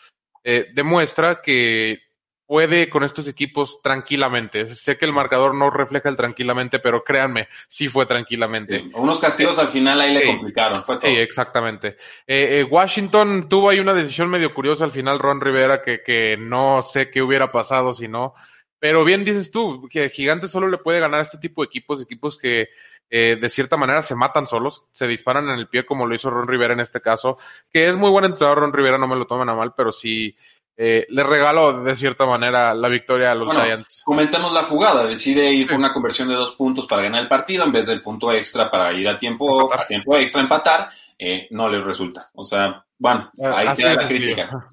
eh, 0.47 0.68
demuestra 0.75 1.42
que 1.42 2.00
puede 2.45 2.88
con 2.88 3.03
estos 3.03 3.27
equipos 3.27 3.81
tranquilamente. 3.81 4.68
Sé 4.68 4.95
que 4.95 5.06
el 5.06 5.13
marcador 5.13 5.56
no 5.56 5.71
refleja 5.71 6.07
el 6.07 6.15
tranquilamente, 6.15 6.77
pero 6.77 7.03
créanme, 7.03 7.47
sí 7.68 7.88
fue 7.88 8.06
tranquilamente. 8.06 8.86
unos 8.94 9.19
castigos 9.19 9.57
al 9.57 9.69
final 9.69 10.00
ahí 10.00 10.13
le 10.13 10.25
complicaron, 10.25 10.83
fue 10.83 10.97
todo. 10.97 11.09
Sí, 11.09 11.18
exactamente. 11.18 11.97
Eh, 12.27 12.59
eh, 12.59 12.63
Washington 12.63 13.50
tuvo 13.50 13.69
ahí 13.69 13.80
una 13.80 13.95
decisión 13.95 14.30
medio 14.30 14.53
curiosa 14.53 14.86
al 14.86 14.92
final, 14.92 15.18
Ron 15.18 15.42
Rivera, 15.42 15.81
que, 15.81 16.03
que 16.06 16.38
no 16.38 16.83
sé 16.83 17.09
qué 17.09 17.24
hubiera 17.24 17.51
pasado 17.51 17.95
si 17.95 18.07
no. 18.07 18.36
Pero 18.77 19.03
bien 19.03 19.25
dices 19.25 19.50
tú, 19.50 19.88
que 19.89 20.12
Gigante 20.12 20.48
solo 20.48 20.68
le 20.68 20.77
puede 20.77 21.00
ganar 21.00 21.21
a 21.21 21.24
este 21.24 21.39
tipo 21.39 21.63
de 21.63 21.68
equipos, 21.68 22.03
equipos 22.03 22.38
que 22.38 22.68
eh, 23.09 23.37
de 23.39 23.49
cierta 23.49 23.77
manera 23.77 24.01
se 24.01 24.15
matan 24.15 24.47
solos, 24.47 24.85
se 24.91 25.07
disparan 25.07 25.49
en 25.49 25.59
el 25.59 25.67
pie 25.67 25.85
como 25.85 26.05
lo 26.05 26.15
hizo 26.15 26.29
Ron 26.29 26.47
Rivera 26.47 26.73
en 26.73 26.79
este 26.79 27.01
caso, 27.01 27.37
que 27.71 27.87
es 27.87 27.95
muy 27.95 28.09
buen 28.09 28.25
entrenador 28.25 28.59
Ron 28.59 28.73
Rivera, 28.73 28.97
no 28.97 29.07
me 29.07 29.15
lo 29.15 29.25
tomen 29.25 29.49
a 29.49 29.55
mal, 29.55 29.73
pero 29.75 29.91
sí 29.91 30.35
eh, 30.77 31.05
le 31.07 31.23
regaló 31.23 31.83
de 31.83 31.95
cierta 31.95 32.25
manera 32.25 32.74
la 32.74 32.89
victoria 32.89 33.31
a 33.31 33.35
los 33.35 33.50
Giants. 33.50 34.01
Comentemos 34.03 34.53
la 34.53 34.63
jugada, 34.63 35.05
decide 35.05 35.50
ir 35.53 35.67
por 35.67 35.77
una 35.77 35.93
conversión 35.93 36.27
de 36.27 36.35
dos 36.35 36.55
puntos 36.55 36.85
para 36.85 37.03
ganar 37.03 37.21
el 37.21 37.29
partido 37.29 37.63
en 37.63 37.71
vez 37.71 37.88
del 37.88 38.01
punto 38.01 38.31
extra 38.33 38.69
para 38.69 38.91
ir 38.91 39.07
a 39.07 39.17
tiempo, 39.17 39.74
a 39.74 39.88
tiempo 39.88 40.17
extra 40.17 40.41
empatar, 40.41 40.89
eh, 41.17 41.47
no 41.51 41.69
le 41.69 41.81
resulta. 41.81 42.29
O 42.33 42.43
sea, 42.43 42.83
bueno, 42.97 43.31
ahí 43.41 43.69
queda 43.75 43.93
la 43.93 44.07
crítica. 44.07 44.67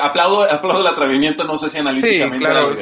Aplaudo, 0.00 0.44
aplaudo 0.50 0.80
el 0.80 0.86
atrevimiento, 0.86 1.44
no 1.44 1.56
sé 1.56 1.68
si 1.68 1.78
analíticamente. 1.78 2.38
Sí, 2.38 2.44
claro. 2.44 2.74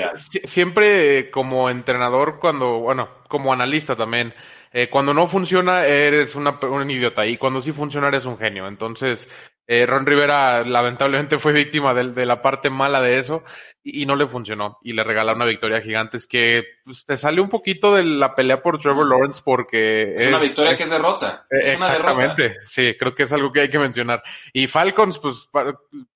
Siempre 0.45 1.31
como 1.31 1.71
entrenador, 1.71 2.39
cuando, 2.39 2.79
bueno, 2.79 3.09
como 3.29 3.53
analista 3.53 3.97
también, 3.97 4.35
eh, 4.77 4.91
cuando 4.91 5.15
no 5.15 5.29
funciona 5.29 5.87
eres 5.87 6.35
una, 6.35 6.59
un 6.61 6.91
idiota 6.91 7.25
y 7.25 7.37
cuando 7.37 7.61
sí 7.61 7.71
funciona 7.71 8.09
eres 8.09 8.25
un 8.25 8.37
genio. 8.37 8.67
Entonces, 8.67 9.29
eh, 9.69 9.87
Ron 9.87 10.05
Rivera 10.05 10.65
lamentablemente 10.65 11.39
fue 11.39 11.53
víctima 11.53 11.95
de, 11.95 12.11
de 12.11 12.27
la 12.27 12.43
parte 12.43 12.71
mala 12.71 13.01
de 13.01 13.19
eso 13.19 13.45
y, 13.85 14.05
no 14.05 14.17
le 14.17 14.27
funcionó 14.27 14.81
y 14.83 14.93
le 14.93 15.05
regalaron 15.05 15.43
una 15.43 15.49
victoria 15.49 15.79
a 15.79 15.81
Gigantes 15.81 16.27
que 16.27 16.65
pues, 16.85 17.07
te 17.07 17.17
sale 17.17 17.41
un 17.41 17.49
poquito 17.49 17.95
de 17.95 18.03
la 18.03 18.35
pelea 18.35 18.63
por 18.63 18.81
Trevor 18.81 19.07
Lawrence 19.07 19.43
porque 19.45 20.17
es, 20.17 20.27
una 20.27 20.41
victoria 20.41 20.77
que 20.77 20.83
es 20.83 20.91
derrota. 20.91 21.47
Es 21.49 21.77
una 21.77 21.95
exactamente, 21.95 22.57
sí, 22.67 22.97
creo 22.99 23.15
que 23.15 23.23
es 23.23 23.33
algo 23.33 23.53
que 23.53 23.61
hay 23.61 23.71
que 23.71 23.79
mencionar. 23.79 24.25
Y 24.53 24.67
Falcons, 24.67 25.21
pues 25.21 25.49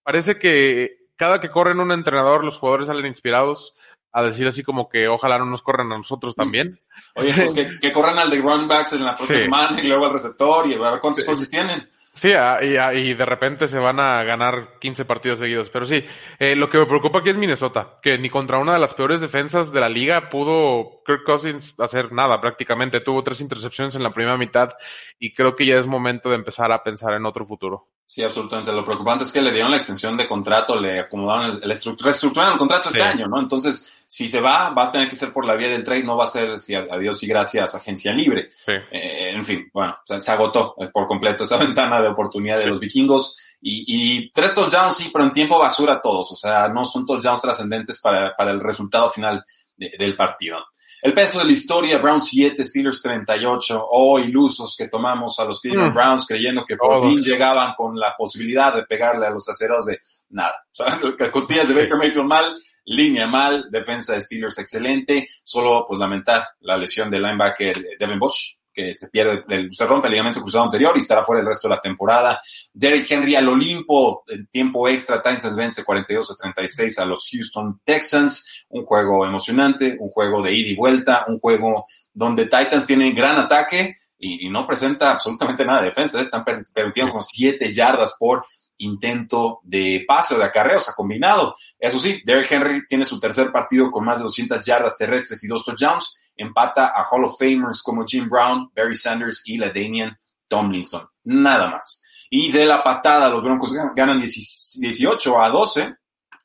parece 0.03 0.37
que 0.37 1.07
cada 1.15 1.41
que 1.41 1.51
corren 1.51 1.79
un 1.79 1.93
entrenador 1.93 2.45
los 2.45 2.59
jugadores 2.59 2.89
salen 2.89 3.07
inspirados 3.07 3.75
a 4.13 4.23
decir 4.23 4.47
así 4.47 4.63
como 4.63 4.89
que 4.89 5.07
ojalá 5.09 5.39
no 5.39 5.45
nos 5.45 5.63
corran 5.63 5.93
a 5.93 5.97
nosotros 5.97 6.35
también. 6.35 6.81
Oye, 7.15 7.33
pues 7.35 7.53
que, 7.53 7.79
que 7.79 7.93
corran 7.93 8.19
al 8.19 8.31
de 8.31 8.41
runbacks 8.41 8.95
en 8.95 9.05
la 9.05 9.15
próxima 9.15 9.39
semana 9.39 9.81
y 9.81 9.87
luego 9.87 10.07
al 10.07 10.13
receptor 10.13 10.67
y 10.67 10.75
a 10.75 10.79
ver 10.79 11.01
cuántos 11.01 11.25
coaches 11.25 11.51
tienen. 11.51 11.89
Sí, 12.19 12.33
ah, 12.33 12.59
y, 12.61 12.77
ah, 12.77 12.93
y, 12.93 13.15
de 13.15 13.25
repente 13.25 13.69
se 13.69 13.79
van 13.79 14.01
a 14.01 14.25
ganar 14.25 14.79
15 14.81 15.05
partidos 15.05 15.39
seguidos. 15.39 15.71
Pero 15.71 15.87
sí, 15.87 16.05
eh, 16.41 16.57
lo 16.57 16.69
que 16.69 16.79
me 16.79 16.87
preocupa 16.87 17.21
aquí 17.21 17.31
es 17.31 17.37
Minnesota, 17.37 17.99
que 18.03 18.19
ni 18.19 18.29
contra 18.29 18.59
una 18.59 18.73
de 18.73 18.81
las 18.81 18.95
peores 18.95 19.21
defensas 19.21 19.71
de 19.71 19.81
la 19.81 19.89
liga 19.89 20.29
pudo 20.29 21.03
Kirk 21.07 21.23
Cousins 21.25 21.75
hacer 21.79 22.13
nada 22.13 22.41
prácticamente. 22.41 23.01
Tuvo 23.01 23.23
tres 23.23 23.41
intercepciones 23.41 23.95
en 23.95 24.03
la 24.03 24.13
primera 24.13 24.37
mitad 24.37 24.71
y 25.19 25.33
creo 25.33 25.55
que 25.55 25.67
ya 25.67 25.79
es 25.79 25.87
momento 25.87 26.29
de 26.29 26.35
empezar 26.35 26.73
a 26.73 26.83
pensar 26.83 27.13
en 27.13 27.25
otro 27.25 27.47
futuro. 27.47 27.87
Sí, 28.09 28.23
absolutamente. 28.23 28.73
Lo 28.73 28.87
preocupante 28.87 29.25
es 29.25 29.31
que 29.31 29.43
le 29.43 29.53
dieron 29.53 29.71
la 29.71 29.77
extensión 29.77 30.17
de 30.17 30.27
contrato, 30.27 30.81
le 30.81 31.01
acomodaron, 31.01 31.61
el, 31.63 31.71
reestructuraron 31.71 32.55
el 32.55 32.59
contrato 32.59 32.89
este 32.89 33.03
año, 33.03 33.29
¿no? 33.29 33.39
Entonces, 33.39 34.03
si 34.09 34.31
se 34.31 34.41
va, 34.41 34.71
va 34.71 34.85
a 34.85 34.91
tener 34.91 35.11
que 35.11 35.15
ser 35.15 35.31
por 35.31 35.45
la 35.45 35.55
vía 35.57 35.69
del 35.69 35.85
trade, 35.85 36.05
no 36.05 36.17
va 36.17 36.25
a 36.25 36.29
ser 36.29 36.59
si 36.59 36.75
adiós 36.75 37.23
y 37.23 37.27
gracias 37.27 37.75
agencia 37.75 38.11
libre. 38.15 38.49
Eh, 38.67 39.33
en 39.35 39.45
fin, 39.45 39.69
bueno, 39.75 39.99
se 40.03 40.33
agotó 40.33 40.75
por 40.91 41.07
completo 41.07 41.45
esa 41.45 41.57
ventana 41.59 42.01
de 42.01 42.09
oportunidad 42.09 42.59
de 42.59 42.69
los 42.69 42.81
vikingos. 42.81 43.39
Y, 43.61 43.85
y 43.87 44.31
tres 44.31 44.55
touchdowns 44.55 44.97
sí, 44.97 45.11
pero 45.13 45.25
en 45.25 45.33
tiempo 45.33 45.59
basura 45.59 46.01
todos. 46.01 46.33
O 46.33 46.37
sea, 46.37 46.67
no 46.69 46.87
son 46.87 47.05
touchdowns 47.05 47.43
trascendentes 47.43 48.01
para, 48.01 48.35
para 48.35 48.53
el 48.53 48.61
resultado 48.61 49.11
final 49.11 49.45
del 49.77 50.17
partido. 50.17 50.65
El 51.01 51.13
peso 51.13 51.39
de 51.39 51.45
la 51.45 51.53
historia, 51.53 51.99
Browns 51.99 52.29
7, 52.29 52.65
Steelers 52.65 53.01
38, 53.01 53.89
oh, 53.91 54.19
ilusos 54.19 54.75
que 54.77 54.89
tomamos 54.89 55.39
a 55.39 55.45
los 55.45 55.61
Cleveland 55.61 55.93
mm. 55.93 55.95
Browns 55.95 56.27
creyendo 56.27 56.65
que 56.65 56.77
por 56.77 57.01
fin 57.01 57.23
llegaban 57.23 57.75
con 57.77 57.97
la 57.97 58.15
posibilidad 58.17 58.75
de 58.75 58.85
pegarle 58.85 59.27
a 59.27 59.31
los 59.31 59.49
aceros 59.49 59.87
de 59.87 60.01
nada. 60.31 60.67
O 60.81 61.31
costillas 61.31 61.69
de 61.69 61.75
Baker 61.75 61.97
Mayfield 61.97 62.27
mal, 62.27 62.57
línea 62.85 63.27
mal, 63.27 63.69
defensa 63.71 64.15
de 64.15 64.23
Steelers 64.23 64.59
excelente, 64.59 65.29
solo 65.45 65.85
pues 65.87 66.01
lamentar 66.01 66.49
la 66.61 66.77
lesión 66.77 67.11
del 67.11 67.23
linebacker 67.23 67.77
Devin 67.99 68.19
Bush, 68.19 68.58
que 68.73 68.95
se 68.95 69.09
pierde, 69.09 69.45
se 69.71 69.87
rompe 69.87 70.09
el 70.09 70.13
ligamento 70.13 70.41
cruzado 70.41 70.65
anterior 70.65 70.93
y 70.97 71.01
estará 71.01 71.23
fuera 71.23 71.41
el 71.41 71.47
resto 71.47 71.69
de 71.69 71.75
la 71.75 71.81
temporada. 71.81 72.41
Derrick 72.73 73.11
Henry 73.11 73.35
al 73.35 73.49
Olimpo, 73.49 74.25
en 74.29 74.47
tiempo 74.47 74.89
extra, 74.89 75.23
Titans 75.23 75.57
vence 75.57 75.85
42 75.85 76.31
a 76.31 76.35
36 76.35 76.99
a 76.99 77.07
los 77.07 77.29
Houston 77.31 77.81
Texans. 77.85 78.67
Un 78.69 78.85
juego 78.85 79.27
emocionante, 79.27 79.97
un 79.99 80.09
juego 80.11 80.43
de 80.43 80.55
ida 80.55 80.69
y 80.69 80.77
vuelta, 80.77 81.25
un 81.29 81.39
juego 81.39 81.85
donde 82.13 82.45
Titans 82.45 82.87
tiene 82.87 83.13
gran 83.13 83.37
ataque 83.37 83.95
y, 84.19 84.49
no 84.49 84.67
presenta 84.67 85.11
absolutamente 85.11 85.65
nada 85.65 85.81
de 85.81 85.87
defensa. 85.87 86.21
Están 86.21 86.45
permitiendo 86.45 87.13
con 87.13 87.23
7 87.23 87.73
yardas 87.73 88.15
por 88.19 88.45
intento 88.79 89.61
de 89.65 90.05
pase 90.07 90.35
o 90.35 90.39
de 90.39 90.45
acarreo, 90.45 90.79
o 90.79 90.81
sea, 90.81 90.95
combinado. 90.95 91.55
Eso 91.79 91.99
sí, 91.99 92.23
Derrick 92.25 92.51
Henry 92.51 92.87
tiene 92.87 93.05
su 93.05 93.19
tercer 93.19 93.51
partido 93.51 93.91
con 93.91 94.05
más 94.05 94.19
de 94.19 94.25
200 94.25 94.65
yardas 94.65 94.97
terrestres 94.97 95.43
y 95.45 95.49
dos 95.49 95.65
touchdowns 95.65 96.15
empata 96.39 96.93
a 96.95 97.07
Hall 97.11 97.25
of 97.25 97.39
Famers 97.39 97.83
como 97.83 98.07
Jim 98.07 98.29
Brown, 98.29 98.71
Barry 98.75 98.97
Sanders 98.97 99.43
y 99.45 99.59
la 99.59 99.69
Damian 99.69 100.17
Tomlinson. 100.49 101.03
Nada 101.25 101.69
más. 101.69 102.05
Y 102.31 102.51
de 102.53 102.65
la 102.65 102.83
patada, 102.83 103.29
los 103.29 103.43
Broncos 103.43 103.73
ganan 103.95 104.21
18 104.21 105.43
a 105.43 105.49
12 105.51 105.95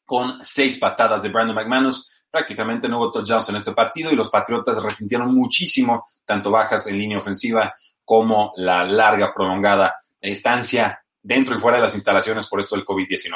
con 0.06 0.40
seis 0.44 0.78
patadas 0.78 1.24
de 1.24 1.30
Brandon 1.30 1.56
McManus. 1.56 2.26
Prácticamente 2.30 2.90
no 2.90 2.98
hubo 2.98 3.12
touchdowns 3.12 3.50
en 3.50 3.58
este 3.58 3.74
partido 3.74 4.12
y 4.12 4.16
los 4.16 4.30
Patriotas 4.30 4.82
resintieron 4.82 5.34
muchísimo 5.34 6.04
tanto 6.26 6.52
bajas 6.52 6.88
en 6.88 6.98
línea 6.98 7.18
ofensiva 7.18 7.74
como 8.04 8.54
la 8.58 8.84
larga, 8.84 9.34
prolongada 9.34 9.96
estancia 10.20 11.04
dentro 11.22 11.56
y 11.56 11.60
fuera 11.60 11.78
de 11.78 11.84
las 11.84 11.96
instalaciones 11.96 12.48
por 12.48 12.60
esto 12.60 12.76
del 12.76 12.86
COVID-19. 12.86 13.36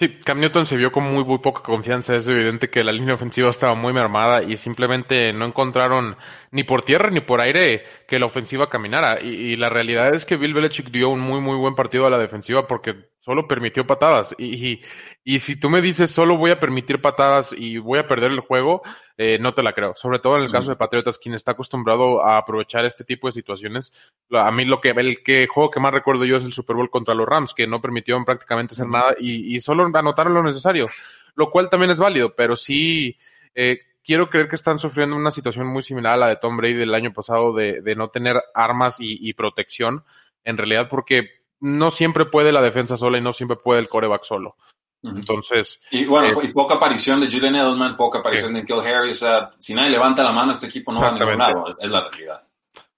Sí, 0.00 0.08
Cam 0.24 0.40
Newton 0.40 0.64
se 0.64 0.78
vio 0.78 0.92
con 0.92 1.04
muy, 1.04 1.24
muy 1.24 1.40
poca 1.40 1.60
confianza. 1.62 2.16
Es 2.16 2.26
evidente 2.26 2.70
que 2.70 2.82
la 2.82 2.90
línea 2.90 3.12
ofensiva 3.16 3.50
estaba 3.50 3.74
muy 3.74 3.92
mermada 3.92 4.42
y 4.42 4.56
simplemente 4.56 5.30
no 5.34 5.44
encontraron 5.44 6.16
ni 6.52 6.64
por 6.64 6.80
tierra 6.80 7.10
ni 7.10 7.20
por 7.20 7.42
aire 7.42 7.84
que 8.08 8.18
la 8.18 8.24
ofensiva 8.24 8.70
caminara. 8.70 9.20
Y, 9.20 9.56
la 9.56 9.68
realidad 9.68 10.14
es 10.14 10.24
que 10.24 10.38
Bill 10.38 10.54
Belichick 10.54 10.90
dio 10.90 11.10
un 11.10 11.20
muy, 11.20 11.42
muy 11.42 11.58
buen 11.58 11.74
partido 11.74 12.06
a 12.06 12.10
la 12.10 12.16
defensiva 12.16 12.66
porque 12.66 13.10
solo 13.20 13.46
permitió 13.46 13.86
patadas. 13.86 14.34
Y, 14.38 14.54
y, 14.72 14.80
si 15.38 15.58
tú 15.58 15.68
me 15.68 15.82
dices 15.82 16.10
solo 16.10 16.36
voy 16.36 16.50
a 16.50 16.58
permitir 16.58 17.00
patadas 17.00 17.52
y 17.52 17.78
voy 17.78 17.98
a 17.98 18.06
perder 18.06 18.30
el 18.30 18.40
juego, 18.40 18.82
eh, 19.18 19.38
no 19.38 19.52
te 19.52 19.62
la 19.62 19.74
creo. 19.74 19.94
Sobre 19.94 20.18
todo 20.18 20.36
en 20.36 20.42
el 20.42 20.50
caso 20.50 20.70
de 20.70 20.76
Patriotas, 20.76 21.18
quien 21.18 21.34
está 21.34 21.52
acostumbrado 21.52 22.24
a 22.24 22.38
aprovechar 22.38 22.86
este 22.86 23.04
tipo 23.04 23.28
de 23.28 23.32
situaciones. 23.32 23.92
A 24.30 24.50
mí 24.50 24.64
lo 24.64 24.80
que 24.80 24.90
el 24.90 25.22
que 25.22 25.46
juego 25.46 25.70
que 25.70 25.80
más 25.80 25.92
recuerdo 25.92 26.24
yo 26.24 26.36
es 26.36 26.44
el 26.44 26.54
Super 26.54 26.76
Bowl 26.76 26.90
contra 26.90 27.14
los 27.14 27.28
Rams, 27.28 27.52
que 27.52 27.66
no 27.66 27.82
permitieron 27.82 28.24
prácticamente 28.24 28.74
hacer 28.74 28.86
nada 28.86 29.14
y, 29.18 29.54
y 29.54 29.60
solo 29.60 29.84
anotaron 29.92 30.32
lo 30.32 30.42
necesario, 30.42 30.88
lo 31.34 31.50
cual 31.50 31.68
también 31.68 31.90
es 31.90 31.98
válido, 31.98 32.34
pero 32.34 32.56
sí 32.56 33.18
eh, 33.54 33.80
quiero 34.02 34.30
creer 34.30 34.48
que 34.48 34.56
están 34.56 34.78
sufriendo 34.78 35.16
una 35.16 35.30
situación 35.30 35.66
muy 35.66 35.82
similar 35.82 36.14
a 36.14 36.18
la 36.18 36.28
de 36.28 36.36
Tom 36.36 36.56
Brady 36.56 36.74
del 36.74 36.94
año 36.94 37.12
pasado 37.12 37.52
de, 37.52 37.82
de 37.82 37.94
no 37.94 38.08
tener 38.08 38.42
armas 38.54 38.98
y, 39.00 39.18
y 39.20 39.34
protección, 39.34 40.04
en 40.44 40.56
realidad 40.56 40.88
porque 40.88 41.28
no 41.60 41.90
siempre 41.90 42.24
puede 42.24 42.52
la 42.52 42.62
defensa 42.62 42.96
sola 42.96 43.18
y 43.18 43.20
no 43.20 43.34
siempre 43.34 43.58
puede 43.58 43.80
el 43.80 43.88
coreback 43.88 44.24
solo. 44.24 44.56
Entonces. 45.02 45.80
Y 45.90 46.04
bueno, 46.04 46.40
eh, 46.40 46.46
y 46.46 46.52
poca 46.52 46.74
aparición 46.74 47.20
de 47.20 47.30
Julian 47.30 47.56
Edelman, 47.56 47.96
poca 47.96 48.18
aparición 48.18 48.54
de 48.54 48.64
Kill 48.64 48.80
Harry. 48.80 49.12
O 49.12 49.14
sea, 49.14 49.50
si 49.58 49.74
nadie 49.74 49.90
levanta 49.90 50.22
la 50.22 50.32
mano, 50.32 50.52
este 50.52 50.66
equipo 50.66 50.92
no 50.92 51.00
va 51.00 51.08
a 51.08 51.12
ningún 51.12 51.38
lado. 51.38 51.64
Es 51.78 51.90
la 51.90 52.08
realidad. 52.08 52.40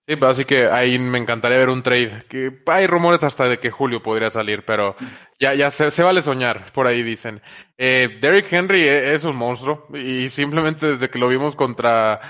Sí, 0.04 0.16
pero 0.16 0.30
así 0.30 0.44
que 0.44 0.66
ahí 0.66 0.98
me 0.98 1.18
encantaría 1.18 1.58
ver 1.58 1.68
un 1.68 1.82
trade. 1.82 2.24
Que 2.28 2.50
hay 2.66 2.88
rumores 2.88 3.22
hasta 3.22 3.44
de 3.44 3.60
que 3.60 3.70
Julio 3.70 4.02
podría 4.02 4.30
salir, 4.30 4.64
pero 4.64 4.96
ya, 5.38 5.54
ya 5.54 5.70
se, 5.70 6.02
vale 6.02 6.22
soñar, 6.22 6.72
por 6.72 6.88
ahí 6.88 7.04
dicen. 7.04 7.40
Eh, 7.78 8.18
Derrick 8.20 8.52
Henry 8.52 8.82
e, 8.82 9.14
es 9.14 9.24
un 9.24 9.36
monstruo 9.36 9.86
y 9.94 10.28
simplemente 10.28 10.88
desde 10.88 11.08
que 11.08 11.20
lo 11.20 11.28
vimos 11.28 11.54
contra 11.54 12.20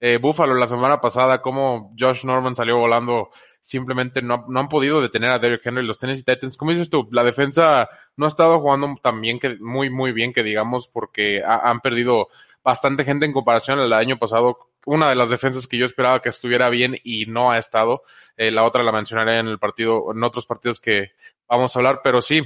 eh, 0.00 0.18
Buffalo 0.20 0.54
la 0.54 0.66
semana 0.66 1.00
pasada, 1.00 1.40
como 1.40 1.94
Josh 1.96 2.24
Norman 2.24 2.56
salió 2.56 2.78
volando 2.78 3.30
simplemente 3.70 4.20
no, 4.20 4.44
no, 4.48 4.58
han 4.58 4.68
podido 4.68 5.00
detener 5.00 5.30
a 5.30 5.38
Derrick 5.38 5.64
Henry 5.64 5.86
los 5.86 5.96
Tennessee 5.96 6.24
Titans. 6.24 6.56
Como 6.56 6.72
dices 6.72 6.90
tú, 6.90 7.08
la 7.12 7.22
defensa 7.22 7.88
no 8.16 8.24
ha 8.24 8.28
estado 8.28 8.58
jugando 8.58 8.96
tan 9.00 9.20
bien 9.20 9.38
que, 9.38 9.58
muy, 9.60 9.90
muy 9.90 10.10
bien 10.10 10.32
que 10.32 10.42
digamos, 10.42 10.88
porque 10.88 11.40
han 11.44 11.80
perdido 11.80 12.28
bastante 12.64 13.04
gente 13.04 13.26
en 13.26 13.32
comparación 13.32 13.78
al 13.78 13.92
año 13.92 14.18
pasado. 14.18 14.58
Una 14.86 15.08
de 15.08 15.14
las 15.14 15.30
defensas 15.30 15.68
que 15.68 15.78
yo 15.78 15.86
esperaba 15.86 16.20
que 16.20 16.30
estuviera 16.30 16.68
bien 16.68 16.96
y 17.04 17.26
no 17.26 17.52
ha 17.52 17.58
estado. 17.58 18.02
Eh, 18.36 18.50
la 18.50 18.64
otra 18.64 18.82
la 18.82 18.90
mencionaré 18.90 19.38
en 19.38 19.46
el 19.46 19.60
partido, 19.60 20.10
en 20.12 20.24
otros 20.24 20.46
partidos 20.46 20.80
que 20.80 21.12
vamos 21.48 21.74
a 21.74 21.78
hablar, 21.78 22.00
pero 22.02 22.20
sí. 22.20 22.42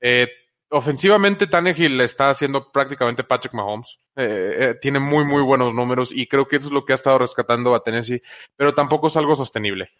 Eh, 0.00 0.28
ofensivamente 0.70 1.48
Tannehill 1.48 2.00
está 2.00 2.30
haciendo 2.30 2.68
prácticamente 2.70 3.24
Patrick 3.24 3.54
Mahomes. 3.54 3.98
Eh, 4.14 4.56
eh, 4.58 4.74
tiene 4.80 5.00
muy, 5.00 5.24
muy 5.24 5.42
buenos 5.42 5.74
números 5.74 6.12
y 6.12 6.28
creo 6.28 6.46
que 6.46 6.56
eso 6.56 6.68
es 6.68 6.72
lo 6.72 6.84
que 6.84 6.92
ha 6.92 6.96
estado 6.96 7.18
rescatando 7.18 7.74
a 7.74 7.82
Tennessee, 7.82 8.22
pero 8.56 8.72
tampoco 8.72 9.08
es 9.08 9.16
algo 9.16 9.34
sostenible 9.34 9.90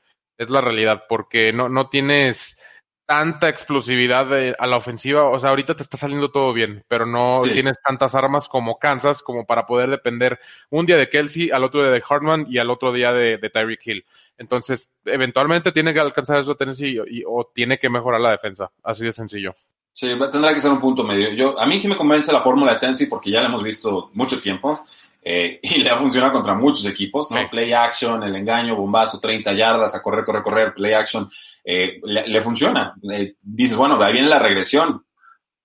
es 0.41 0.49
la 0.49 0.63
realidad, 0.63 1.05
porque 1.07 1.53
no, 1.53 1.69
no 1.69 1.89
tienes 1.91 2.57
tanta 3.05 3.49
explosividad 3.49 4.29
a 4.59 4.67
la 4.67 4.77
ofensiva. 4.77 5.29
O 5.29 5.39
sea, 5.39 5.51
ahorita 5.51 5.75
te 5.75 5.83
está 5.83 5.97
saliendo 5.97 6.31
todo 6.31 6.53
bien, 6.53 6.83
pero 6.89 7.05
no 7.05 7.43
tienes 7.43 7.77
tantas 7.85 8.15
armas 8.15 8.49
como 8.49 8.79
Kansas 8.79 9.23
como 9.23 9.45
para 9.45 9.67
poder 9.67 9.91
depender 9.91 10.39
un 10.71 10.87
día 10.87 10.97
de 10.97 11.11
Kelsey, 11.11 11.51
al 11.51 11.65
otro 11.65 11.83
día 11.83 11.91
de 11.91 12.03
Hartman 12.09 12.47
y 12.49 12.59
al 12.59 12.71
otro 12.71 12.93
día 12.93 13.13
de, 13.13 13.37
de 13.37 13.51
Tyreek 13.51 13.87
Hill. 13.87 14.05
Entonces, 14.39 14.89
eventualmente 15.05 15.73
tiene 15.73 15.93
que 15.93 16.01
alcanzar 16.01 16.39
eso 16.39 16.55
Tennessee 16.55 16.99
y, 17.07 17.23
o 17.27 17.51
tiene 17.55 17.79
que 17.79 17.91
mejorar 17.91 18.23
la 18.23 18.31
defensa. 18.31 18.71
Así 18.83 19.05
de 19.05 19.13
sencillo. 19.13 19.55
Sí, 19.93 20.17
tendrá 20.33 20.55
que 20.55 20.61
ser 20.61 20.71
un 20.71 20.81
punto 20.81 21.05
medio. 21.05 21.35
Yo, 21.35 21.61
a 21.61 21.67
mí 21.67 21.79
sí 21.79 21.89
me 21.89 21.97
convence 21.97 22.33
la 22.33 22.41
fórmula 22.41 22.73
de 22.73 22.79
Tennessee 22.79 23.07
porque 23.07 23.31
ya 23.31 23.43
la 23.43 23.49
hemos 23.49 23.63
visto 23.63 24.11
mucho 24.15 24.41
tiempo. 24.41 24.83
Eh, 25.23 25.61
y 25.63 25.83
le 25.83 25.91
ha 25.91 25.97
funcionado 25.97 26.33
contra 26.33 26.55
muchos 26.55 26.87
equipos, 26.87 27.31
¿no? 27.31 27.51
Play 27.51 27.73
action, 27.73 28.23
el 28.23 28.35
engaño, 28.35 28.77
bombazo, 28.77 29.21
30 29.21 29.53
yardas, 29.53 29.95
a 29.95 30.03
correr, 30.03 30.25
correr, 30.25 30.43
correr, 30.43 30.75
play 30.75 30.95
action, 30.95 31.29
eh, 31.65 32.01
le, 32.03 32.43
funciona. 32.43 32.95
Eh, 33.11 33.35
dices, 33.41 33.77
bueno, 33.77 34.03
ahí 34.03 34.13
viene 34.13 34.29
la 34.29 34.39
regresión. 34.39 35.05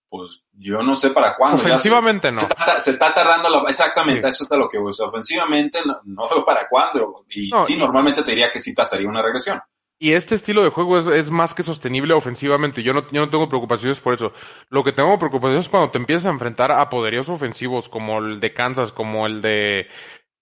Pues 0.07 0.45
yo 0.53 0.81
no 0.81 0.95
sé 0.95 1.09
para 1.09 1.35
cuándo. 1.35 1.57
Ofensivamente 1.57 2.31
no. 2.31 2.39
Se 2.79 2.91
está, 2.91 3.13
tardando, 3.13 3.67
exactamente, 3.67 4.29
eso 4.29 4.47
es 4.50 4.57
lo 4.57 4.69
que 4.69 4.77
uso. 4.77 5.07
Ofensivamente 5.07 5.79
no, 5.83 6.00
no 6.05 6.45
para 6.45 6.69
cuándo. 6.69 7.25
Y 7.29 7.51
sí, 7.65 7.75
normalmente 7.75 8.24
te 8.24 8.31
diría 8.31 8.51
que 8.51 8.62
sí 8.62 8.74
pasaría 8.74 9.09
una 9.09 9.21
regresión. 9.21 9.59
Y 9.97 10.11
este 10.11 10.35
estilo 10.35 10.63
de 10.63 10.69
juego 10.69 10.97
es, 10.97 11.07
es, 11.07 11.31
más 11.31 11.53
que 11.53 11.63
sostenible 11.63 12.13
ofensivamente. 12.13 12.83
Yo 12.83 12.93
no, 12.93 13.07
yo 13.09 13.21
no 13.21 13.29
tengo 13.29 13.47
preocupaciones 13.47 13.99
por 13.99 14.13
eso. 14.13 14.33
Lo 14.69 14.83
que 14.83 14.91
tengo 14.91 15.17
preocupaciones 15.17 15.65
es 15.65 15.69
cuando 15.69 15.89
te 15.91 15.97
empiezas 15.97 16.25
a 16.25 16.31
enfrentar 16.31 16.71
a 16.71 16.89
poderosos 16.89 17.35
ofensivos 17.35 17.87
como 17.87 18.19
el 18.19 18.39
de 18.41 18.53
Kansas, 18.53 18.91
como 18.91 19.25
el 19.25 19.41
de 19.41 19.87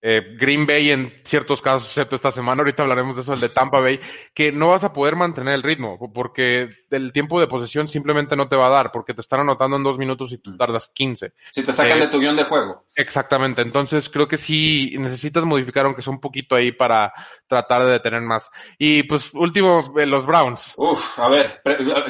eh, 0.06 0.36
Green 0.38 0.68
Bay 0.68 0.92
en 0.92 1.14
ciertos 1.24 1.62
casos, 1.62 1.88
excepto 1.88 2.18
esta 2.18 2.30
semana, 2.30 2.60
ahorita 2.60 2.84
hablaremos 2.84 3.16
de 3.16 3.22
eso, 3.22 3.32
el 3.32 3.40
de 3.40 3.48
Tampa 3.48 3.80
Bay, 3.80 4.02
que 4.34 4.52
no 4.52 4.68
vas 4.68 4.84
a 4.84 4.92
poder 4.92 5.16
mantener 5.16 5.54
el 5.54 5.64
ritmo, 5.64 5.98
porque 6.14 6.68
el 6.92 7.14
tiempo 7.14 7.40
de 7.40 7.48
posesión 7.48 7.88
simplemente 7.88 8.36
no 8.36 8.50
te 8.50 8.58
va 8.58 8.68
a 8.68 8.72
dar, 8.72 8.92
porque 8.92 9.14
te 9.14 9.22
están 9.22 9.40
anotando 9.40 9.78
en 9.78 9.84
dos 9.84 9.98
minutos 9.98 10.34
y 10.34 10.40
tú 10.40 10.52
mm. 10.52 10.58
tardas 10.58 10.92
15. 10.94 11.32
Si 11.52 11.64
te 11.64 11.72
sacan 11.72 12.02
de 12.02 12.08
tu 12.08 12.20
guion 12.20 12.36
de 12.36 12.44
juego. 12.44 12.86
Exactamente, 12.98 13.62
entonces 13.62 14.10
creo 14.10 14.28
que 14.28 14.38
sí 14.38 14.94
necesitas 15.00 15.46
modificar, 15.46 15.86
aunque 15.86 16.02
sea 16.02 16.12
un 16.12 16.20
poquito 16.20 16.56
ahí, 16.56 16.74
para 16.74 17.14
tratar 17.48 17.86
de 17.86 17.92
detener 17.92 18.22
más. 18.24 18.52
Y 18.78 19.04
pues 19.04 19.34
último, 19.34 19.94
eh, 19.98 20.06
los 20.06 20.26
Browns. 20.26 20.74
Uf, 20.76 21.18
a 21.18 21.30
ver, 21.30 21.62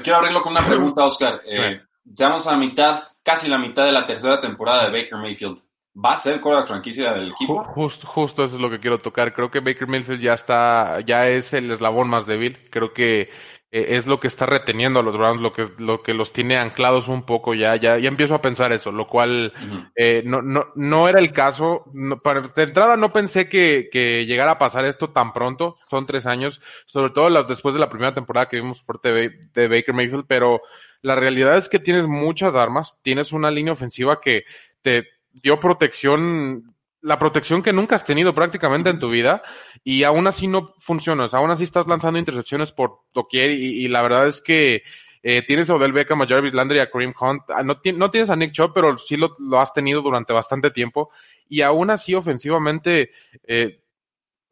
quiero 0.02 0.18
abrirlo 0.18 0.42
con 0.42 0.54
una 0.54 0.66
pregunta, 0.66 1.06
Oscar. 1.06 1.42
Eh, 1.54 1.80
Estamos 2.06 2.48
a 2.48 2.58
mitad, 2.58 3.00
casi 3.24 3.48
la 3.48 3.58
mitad 3.58 3.86
de 3.86 3.92
la 3.92 4.06
tercera 4.06 4.42
temporada 4.42 4.86
de 4.86 4.92
Baker 4.92 5.20
Mayfield 5.20 5.60
va 5.96 6.14
a 6.14 6.18
ser 6.18 6.42
con 6.42 6.56
la 6.56 6.64
franquicia 6.64 7.14
del 7.14 7.32
equipo. 7.32 7.64
Justo, 7.64 8.08
justo 8.08 8.44
eso 8.44 8.56
es 8.56 8.62
lo 8.62 8.70
que 8.70 8.80
quiero 8.80 8.98
tocar. 9.00 9.34
Creo 9.34 9.52
que 9.52 9.60
Baker 9.60 9.88
Mayfield 9.88 10.22
ya 10.22 10.34
está, 10.34 11.00
ya 11.02 11.30
es 11.30 11.54
el 11.54 11.72
eslabón 11.72 12.10
más 12.10 12.26
débil. 12.26 12.58
Creo 12.70 12.94
que 12.94 13.30
eh, 13.76 13.98
es 13.98 14.06
lo 14.06 14.20
que 14.20 14.28
está 14.28 14.46
reteniendo 14.46 15.00
a 15.00 15.04
los 15.04 15.18
Browns, 15.18 15.42
lo 15.42 15.52
que, 15.52 15.68
lo 15.80 16.04
que 16.04 16.14
los 16.14 16.32
tiene 16.32 16.58
anclados 16.58 17.08
un 17.08 17.26
poco 17.26 17.56
ya, 17.56 17.76
ya, 17.76 17.98
ya 17.98 18.08
empiezo 18.08 18.36
a 18.36 18.42
pensar 18.42 18.72
eso, 18.72 18.92
lo 18.92 19.08
cual 19.08 19.52
eh, 19.96 20.22
no, 20.24 20.44
no, 20.44 20.68
no 20.76 21.10
era 21.10 21.20
el 21.20 21.32
caso. 21.34 21.86
para, 22.24 22.42
de 22.42 22.64
entrada 22.64 22.98
no 22.98 23.12
pensé 23.12 23.50
que, 23.50 23.90
que 23.92 24.28
llegara 24.28 24.52
a 24.52 24.58
pasar 24.60 24.86
esto 24.86 25.10
tan 25.10 25.34
pronto, 25.34 25.78
son 25.90 26.06
tres 26.06 26.28
años, 26.28 26.62
sobre 26.86 27.14
todo 27.14 27.44
después 27.46 27.74
de 27.74 27.80
la 27.80 27.90
primera 27.90 28.14
temporada 28.14 28.48
que 28.48 28.58
vimos 28.62 28.84
por 28.84 29.00
TV 29.00 29.32
de 29.56 29.68
Baker 29.68 29.96
Mayfield, 29.96 30.26
pero 30.28 30.62
la 31.02 31.16
realidad 31.16 31.58
es 31.58 31.68
que 31.68 31.80
tienes 31.80 32.06
muchas 32.06 32.54
armas, 32.54 32.96
tienes 33.02 33.32
una 33.32 33.50
línea 33.50 33.74
ofensiva 33.74 34.22
que 34.22 34.44
te, 34.84 35.08
dio 35.34 35.60
protección, 35.60 36.76
la 37.02 37.20
protección 37.20 37.62
que 37.62 37.74
nunca 37.74 37.96
has 37.96 38.06
tenido 38.06 38.34
prácticamente 38.34 38.90
en 38.90 39.00
tu 39.00 39.10
vida 39.10 39.44
y 39.84 40.04
aún 40.04 40.28
así 40.28 40.48
no 40.48 40.74
funciona. 40.80 41.26
O 41.26 41.28
sea, 41.28 41.40
aún 41.40 41.52
así 41.52 41.64
estás 41.64 41.88
lanzando 41.88 42.20
intercepciones 42.20 42.72
por 42.72 43.00
doquier 43.14 43.52
y, 43.52 43.84
y 43.84 43.88
la 43.88 44.02
verdad 44.02 44.28
es 44.28 44.42
que 44.42 44.84
eh, 45.26 45.42
tienes 45.46 45.70
a 45.70 45.76
Odell 45.76 45.94
Beckham, 45.94 46.22
a 46.22 46.28
Jarvis 46.28 46.54
Landry, 46.54 46.80
a 46.80 46.90
Kareem 46.90 47.14
Hunt. 47.20 47.44
Ah, 47.50 47.64
no, 47.64 47.80
no, 47.96 48.12
tienes 48.12 48.30
a 48.30 48.36
Nick 48.36 48.52
Chubb, 48.52 48.74
pero 48.74 48.98
sí 48.98 49.16
lo, 49.16 49.36
lo, 49.40 49.60
has 49.60 49.74
tenido 49.74 50.02
durante 50.02 50.34
bastante 50.34 50.70
tiempo. 50.70 51.12
Y 51.48 51.62
aún 51.62 51.90
así, 51.90 52.14
ofensivamente, 52.14 53.12
eh, 53.48 53.82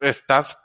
estás 0.00 0.58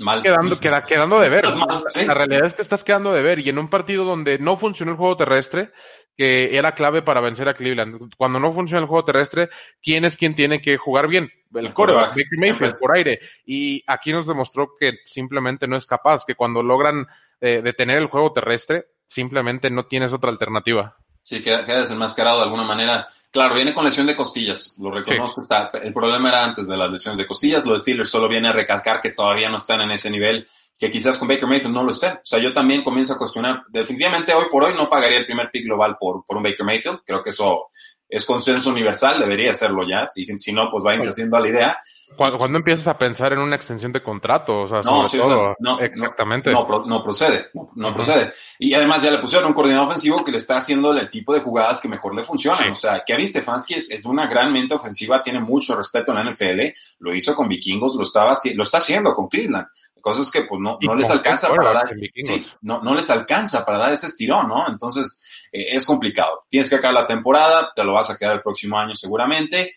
Mal. 0.00 0.22
Quedando, 0.22 0.58
queda, 0.58 0.82
quedando 0.82 1.20
de 1.20 1.28
ver. 1.28 1.44
Mal, 1.44 1.84
¿sí? 1.88 2.06
La 2.06 2.14
realidad 2.14 2.46
es 2.46 2.54
que 2.54 2.62
estás 2.62 2.84
quedando 2.84 3.12
de 3.12 3.20
ver. 3.20 3.38
Y 3.40 3.50
en 3.50 3.58
un 3.58 3.68
partido 3.68 4.04
donde 4.04 4.38
no 4.38 4.56
funcionó 4.56 4.92
el 4.92 4.96
juego 4.96 5.16
terrestre, 5.16 5.72
que 6.16 6.56
era 6.56 6.74
clave 6.74 7.02
para 7.02 7.20
vencer 7.20 7.48
a 7.48 7.54
Cleveland. 7.54 8.14
Cuando 8.16 8.38
no 8.38 8.52
funciona 8.52 8.82
el 8.82 8.88
juego 8.88 9.04
terrestre, 9.04 9.48
¿quién 9.82 10.04
es 10.04 10.16
quien 10.16 10.34
tiene 10.34 10.60
que 10.60 10.76
jugar 10.76 11.08
bien? 11.08 11.30
El 11.54 11.72
coreback, 11.72 12.10
Baker 12.10 12.38
Mayfield, 12.38 12.78
por 12.78 12.94
aire. 12.94 13.20
Y 13.44 13.82
aquí 13.86 14.12
nos 14.12 14.26
demostró 14.26 14.74
que 14.78 14.98
simplemente 15.06 15.66
no 15.66 15.76
es 15.76 15.86
capaz, 15.86 16.24
que 16.24 16.34
cuando 16.34 16.62
logran 16.62 17.06
eh, 17.40 17.62
detener 17.62 17.98
el 17.98 18.06
juego 18.06 18.32
terrestre, 18.32 18.86
simplemente 19.08 19.70
no 19.70 19.86
tienes 19.86 20.12
otra 20.12 20.30
alternativa. 20.30 20.96
Sí, 21.22 21.42
queda, 21.42 21.64
queda 21.64 21.80
desenmascarado 21.80 22.38
de 22.38 22.44
alguna 22.44 22.64
manera. 22.64 23.06
Claro, 23.30 23.54
viene 23.54 23.72
con 23.72 23.84
lesión 23.84 24.06
de 24.06 24.16
costillas, 24.16 24.74
lo 24.78 24.90
reconozco. 24.90 25.40
Sí. 25.40 25.44
Está, 25.44 25.70
el 25.80 25.92
problema 25.92 26.30
era 26.30 26.42
antes 26.42 26.66
de 26.66 26.76
las 26.76 26.90
lesiones 26.90 27.18
de 27.18 27.26
costillas. 27.26 27.64
Los 27.64 27.82
Steelers 27.82 28.10
solo 28.10 28.28
viene 28.28 28.48
a 28.48 28.52
recalcar 28.52 29.00
que 29.00 29.12
todavía 29.12 29.48
no 29.48 29.58
están 29.58 29.80
en 29.82 29.92
ese 29.92 30.10
nivel, 30.10 30.46
que 30.76 30.90
quizás 30.90 31.16
con 31.16 31.28
Baker 31.28 31.46
Mayfield 31.46 31.72
no 31.72 31.84
lo 31.84 31.92
estén. 31.92 32.14
O 32.14 32.24
sea, 32.24 32.40
yo 32.40 32.52
también 32.52 32.82
comienzo 32.82 33.12
a 33.12 33.18
cuestionar. 33.18 33.62
Definitivamente 33.68 34.34
hoy 34.34 34.46
por 34.50 34.64
hoy 34.64 34.74
no 34.74 34.90
pagaría 34.90 35.18
el 35.18 35.26
primer 35.26 35.48
pick 35.52 35.64
global 35.64 35.96
por, 36.00 36.24
por 36.24 36.38
un 36.38 36.42
Baker 36.42 36.66
Mayfield. 36.66 37.02
Creo 37.06 37.22
que 37.22 37.30
eso 37.30 37.68
es 38.08 38.26
consenso 38.26 38.70
universal, 38.70 39.20
debería 39.20 39.54
serlo 39.54 39.86
ya. 39.88 40.08
Si, 40.08 40.24
si 40.24 40.52
no, 40.52 40.68
pues 40.68 40.82
váyanse 40.82 41.10
haciendo 41.10 41.36
a 41.36 41.40
la 41.40 41.48
idea. 41.48 41.78
Cuando, 42.16 42.38
cuando, 42.38 42.58
empiezas 42.58 42.86
a 42.88 42.98
pensar 42.98 43.32
en 43.32 43.38
una 43.38 43.56
extensión 43.56 43.92
de 43.92 44.02
contrato, 44.02 44.62
o 44.62 44.68
sea, 44.68 44.82
sobre 44.82 45.08
sí, 45.08 45.18
todo, 45.18 45.54
no, 45.58 45.78
exactamente. 45.78 46.50
No, 46.50 46.66
no, 46.68 46.84
no 46.84 47.02
procede, 47.02 47.50
no, 47.54 47.70
no 47.74 47.88
uh 47.88 47.90
-huh. 47.90 47.94
procede. 47.94 48.32
Y 48.58 48.74
además 48.74 49.02
ya 49.02 49.10
le 49.10 49.18
pusieron 49.18 49.48
un 49.48 49.54
coordinador 49.54 49.88
ofensivo 49.88 50.24
que 50.24 50.30
le 50.30 50.38
está 50.38 50.56
haciendo 50.56 50.92
el 50.92 51.08
tipo 51.08 51.32
de 51.32 51.40
jugadas 51.40 51.80
que 51.80 51.88
mejor 51.88 52.14
le 52.14 52.22
funcionan. 52.22 52.64
Sí. 52.64 52.70
O 52.70 52.74
sea, 52.74 53.02
Kevin 53.06 53.26
Stefanski 53.26 53.74
es, 53.74 53.90
es, 53.90 54.04
una 54.04 54.26
gran 54.26 54.52
mente 54.52 54.74
ofensiva, 54.74 55.22
tiene 55.22 55.40
mucho 55.40 55.74
respeto 55.74 56.12
en 56.12 56.18
la 56.18 56.30
NFL, 56.30 56.60
lo 56.98 57.14
hizo 57.14 57.34
con 57.34 57.48
Vikingos, 57.48 57.96
lo 57.96 58.02
estaba, 58.02 58.36
lo 58.54 58.62
está 58.62 58.78
haciendo 58.78 59.14
con 59.14 59.28
Cleveland. 59.28 59.66
Cosas 60.00 60.30
que 60.30 60.42
pues 60.42 60.60
no, 60.60 60.78
no 60.80 60.94
les 60.94 61.10
alcanza 61.10 61.48
para 61.48 61.72
dar, 61.72 61.92
sí, 62.22 62.46
no, 62.62 62.80
no 62.80 62.94
les 62.94 63.10
alcanza 63.10 63.64
para 63.66 63.78
dar 63.78 63.92
ese 63.92 64.06
estirón, 64.06 64.48
¿no? 64.48 64.66
Entonces, 64.66 65.48
eh, 65.52 65.68
es 65.70 65.84
complicado. 65.84 66.46
Tienes 66.48 66.70
que 66.70 66.76
acabar 66.76 66.94
la 66.94 67.06
temporada, 67.06 67.70
te 67.74 67.84
lo 67.84 67.92
vas 67.92 68.08
a 68.10 68.16
quedar 68.16 68.34
el 68.34 68.40
próximo 68.40 68.78
año 68.78 68.94
seguramente 68.94 69.72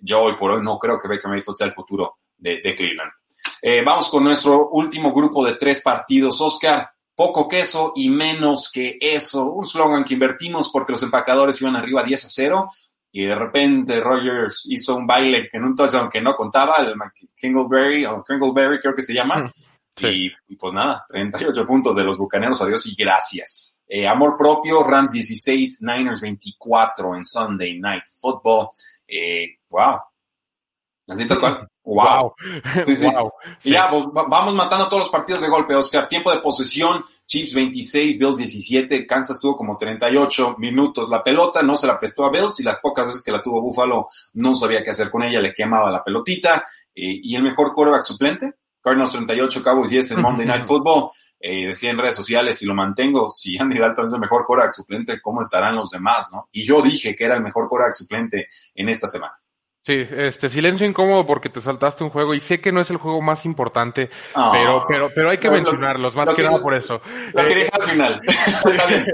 yo 0.00 0.22
hoy 0.22 0.34
por 0.34 0.52
hoy 0.52 0.62
no 0.62 0.78
creo 0.78 0.98
que 0.98 1.08
Baker 1.08 1.30
Mayfield 1.30 1.56
sea 1.56 1.66
el 1.66 1.72
futuro 1.72 2.18
de, 2.36 2.60
de 2.60 2.74
Cleveland. 2.74 3.12
Eh, 3.60 3.82
vamos 3.84 4.08
con 4.10 4.24
nuestro 4.24 4.68
último 4.70 5.12
grupo 5.12 5.44
de 5.44 5.54
tres 5.54 5.80
partidos. 5.80 6.40
Oscar, 6.40 6.90
poco 7.14 7.48
queso 7.48 7.92
y 7.94 8.08
menos 8.08 8.70
que 8.72 8.98
eso. 9.00 9.52
Un 9.52 9.66
slogan 9.66 10.04
que 10.04 10.14
invertimos 10.14 10.70
porque 10.70 10.92
los 10.92 11.02
empacadores 11.02 11.60
iban 11.60 11.76
arriba 11.76 12.02
10 12.02 12.24
a 12.24 12.28
0 12.28 12.68
y 13.12 13.24
de 13.24 13.34
repente 13.34 14.00
Rogers 14.00 14.64
hizo 14.70 14.96
un 14.96 15.06
baile 15.06 15.48
en 15.52 15.64
un 15.64 15.76
touchdown 15.76 16.08
que 16.08 16.22
no 16.22 16.34
contaba, 16.34 16.76
el 16.78 16.94
Kingleberry, 17.36 18.06
o 18.06 18.24
Kingleberry 18.24 18.80
creo 18.80 18.94
que 18.94 19.02
se 19.02 19.12
llama. 19.12 19.50
Sí. 19.94 20.06
Y, 20.06 20.54
y, 20.54 20.56
pues 20.56 20.72
nada, 20.72 21.04
38 21.08 21.66
puntos 21.66 21.94
de 21.94 22.04
los 22.04 22.16
Bucaneros, 22.16 22.62
adiós 22.62 22.86
y 22.86 22.94
gracias. 22.94 23.82
Eh, 23.86 24.08
amor 24.08 24.36
propio, 24.38 24.82
Rams 24.82 25.12
16, 25.12 25.82
Niners 25.82 26.22
24 26.22 27.14
en 27.14 27.26
Sunday 27.26 27.78
Night 27.78 28.04
Football. 28.18 28.68
Eh, 29.12 29.58
wow. 29.70 29.98
Así 31.08 31.26
tal 31.28 31.40
cual. 31.40 31.68
Wow. 31.84 32.34
Sí, 32.86 32.96
sí. 32.96 33.06
wow. 33.06 33.32
Y 33.64 33.72
ya, 33.72 33.90
pues, 33.90 34.06
vamos 34.12 34.54
matando 34.54 34.86
todos 34.86 35.02
los 35.02 35.10
partidos 35.10 35.40
de 35.40 35.48
golpe, 35.48 35.74
Oscar. 35.74 36.08
Tiempo 36.08 36.30
de 36.30 36.40
posesión, 36.40 37.04
Chiefs 37.26 37.54
26, 37.54 38.18
Bills 38.18 38.36
17, 38.38 39.06
Kansas 39.06 39.40
tuvo 39.40 39.56
como 39.56 39.76
38 39.76 40.56
minutos. 40.58 41.08
La 41.10 41.22
pelota 41.22 41.62
no 41.62 41.76
se 41.76 41.86
la 41.86 41.98
prestó 41.98 42.24
a 42.24 42.30
Bills 42.30 42.60
y 42.60 42.62
las 42.62 42.78
pocas 42.78 43.06
veces 43.08 43.22
que 43.22 43.32
la 43.32 43.42
tuvo 43.42 43.60
Buffalo 43.60 44.06
no 44.34 44.54
sabía 44.54 44.82
qué 44.82 44.90
hacer 44.90 45.10
con 45.10 45.22
ella, 45.22 45.40
le 45.40 45.52
quemaba 45.52 45.90
la 45.90 46.04
pelotita. 46.04 46.64
Eh, 46.94 47.20
y 47.22 47.34
el 47.34 47.42
mejor 47.42 47.74
quarterback 47.74 48.02
suplente, 48.02 48.52
Cardinals 48.82 49.12
38, 49.12 49.62
Cowboys 49.62 49.90
10 49.90 50.12
en 50.12 50.22
Monday 50.22 50.46
Night 50.46 50.62
Football. 50.66 51.10
Eh, 51.38 51.68
decía 51.68 51.90
en 51.90 51.98
redes 51.98 52.14
sociales, 52.14 52.62
y 52.62 52.66
lo 52.66 52.74
mantengo, 52.74 53.28
si 53.28 53.58
Andy 53.58 53.78
Dalton 53.78 54.06
es 54.06 54.12
el 54.12 54.20
mejor 54.20 54.46
quarterback 54.46 54.72
suplente, 54.72 55.20
¿cómo 55.20 55.42
estarán 55.42 55.74
los 55.74 55.90
demás, 55.90 56.30
no? 56.30 56.48
Y 56.52 56.64
yo 56.64 56.80
dije 56.82 57.16
que 57.16 57.24
era 57.24 57.34
el 57.34 57.42
mejor 57.42 57.68
quarterback 57.68 57.94
suplente 57.94 58.46
en 58.74 58.88
esta 58.88 59.08
semana. 59.08 59.34
Sí, 59.84 60.06
este 60.12 60.48
silencio 60.48 60.86
incómodo 60.86 61.26
porque 61.26 61.48
te 61.48 61.60
saltaste 61.60 62.04
un 62.04 62.10
juego 62.10 62.34
y 62.34 62.40
sé 62.40 62.60
que 62.60 62.70
no 62.70 62.80
es 62.80 62.90
el 62.90 62.98
juego 62.98 63.20
más 63.20 63.44
importante, 63.44 64.10
oh, 64.36 64.50
pero 64.52 64.84
pero 64.86 65.10
pero 65.12 65.30
hay 65.30 65.38
que 65.38 65.48
no, 65.48 65.54
mencionarlos, 65.54 66.14
más 66.14 66.30
que, 66.30 66.36
que, 66.36 66.42
nada 66.44 66.62
por 66.62 66.74
eso. 66.74 67.02
Lo 67.34 67.44
que 67.44 67.54
dije 67.56 67.70
al 67.72 67.82
final. 67.82 68.20
está 68.26 68.86
bien. 68.86 69.06